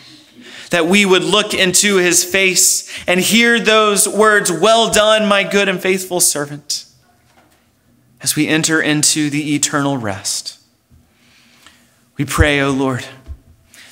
that 0.70 0.87
we 0.87 1.05
would 1.05 1.24
look 1.24 1.53
into 1.53 1.96
his 1.96 2.22
face 2.22 2.88
and 3.09 3.18
hear 3.18 3.59
those 3.59 4.07
words, 4.07 4.48
Well 4.53 4.92
done, 4.92 5.27
my 5.27 5.42
good 5.42 5.68
and 5.68 5.83
faithful 5.83 6.20
servant, 6.20 6.87
as 8.20 8.37
we 8.37 8.46
enter 8.46 8.81
into 8.81 9.29
the 9.29 9.57
eternal 9.57 9.96
rest. 9.96 10.61
We 12.16 12.24
pray, 12.24 12.61
O 12.61 12.68
oh 12.68 12.70
Lord 12.70 13.05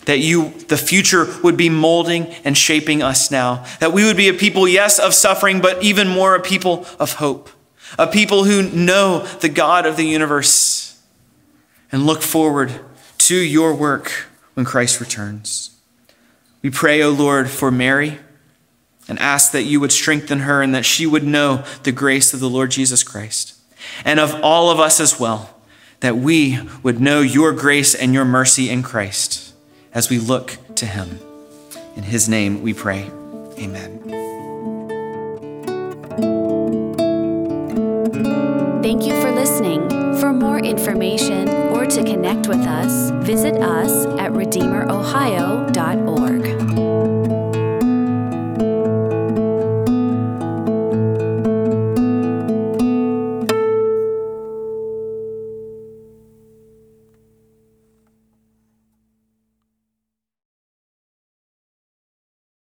that 0.04 0.20
you, 0.20 0.50
the 0.68 0.76
future, 0.76 1.26
would 1.42 1.56
be 1.56 1.70
molding 1.70 2.26
and 2.44 2.56
shaping 2.56 3.02
us 3.02 3.32
now. 3.32 3.64
That 3.80 3.92
we 3.92 4.04
would 4.04 4.16
be 4.16 4.28
a 4.28 4.34
people, 4.34 4.68
yes, 4.68 5.00
of 5.00 5.12
suffering, 5.12 5.60
but 5.60 5.82
even 5.82 6.06
more 6.06 6.36
a 6.36 6.40
people 6.40 6.86
of 7.00 7.14
hope. 7.14 7.50
A 7.98 8.06
people 8.06 8.44
who 8.44 8.62
know 8.62 9.26
the 9.40 9.48
God 9.48 9.86
of 9.86 9.96
the 9.96 10.06
universe 10.06 10.91
and 11.92 12.06
look 12.06 12.22
forward 12.22 12.72
to 13.18 13.36
your 13.36 13.74
work 13.74 14.26
when 14.54 14.66
Christ 14.66 14.98
returns. 14.98 15.76
We 16.62 16.70
pray, 16.70 17.02
O 17.02 17.08
oh 17.08 17.12
Lord, 17.12 17.50
for 17.50 17.70
Mary 17.70 18.18
and 19.08 19.18
ask 19.18 19.52
that 19.52 19.64
you 19.64 19.80
would 19.80 19.92
strengthen 19.92 20.40
her 20.40 20.62
and 20.62 20.74
that 20.74 20.84
she 20.84 21.06
would 21.06 21.24
know 21.24 21.64
the 21.82 21.92
grace 21.92 22.32
of 22.32 22.40
the 22.40 22.48
Lord 22.48 22.70
Jesus 22.70 23.02
Christ, 23.02 23.58
and 24.04 24.20
of 24.20 24.34
all 24.42 24.70
of 24.70 24.78
us 24.78 25.00
as 25.00 25.18
well, 25.18 25.56
that 26.00 26.16
we 26.16 26.58
would 26.82 27.00
know 27.00 27.20
your 27.20 27.52
grace 27.52 27.94
and 27.94 28.14
your 28.14 28.24
mercy 28.24 28.70
in 28.70 28.82
Christ 28.82 29.54
as 29.92 30.08
we 30.08 30.18
look 30.18 30.56
to 30.76 30.86
him. 30.86 31.18
In 31.96 32.04
his 32.04 32.28
name 32.28 32.62
we 32.62 32.72
pray. 32.72 33.10
Amen. 33.58 33.98
Thank 38.82 39.04
you 39.04 39.20
for 39.20 39.30
listening. 39.32 39.88
For 40.20 40.32
more 40.32 40.58
information, 40.58 41.71
to 41.94 42.04
connect 42.04 42.48
with 42.48 42.60
us, 42.60 43.10
visit 43.26 43.56
us 43.56 44.06
at 44.18 44.32
redeemerohio.org. 44.32 46.81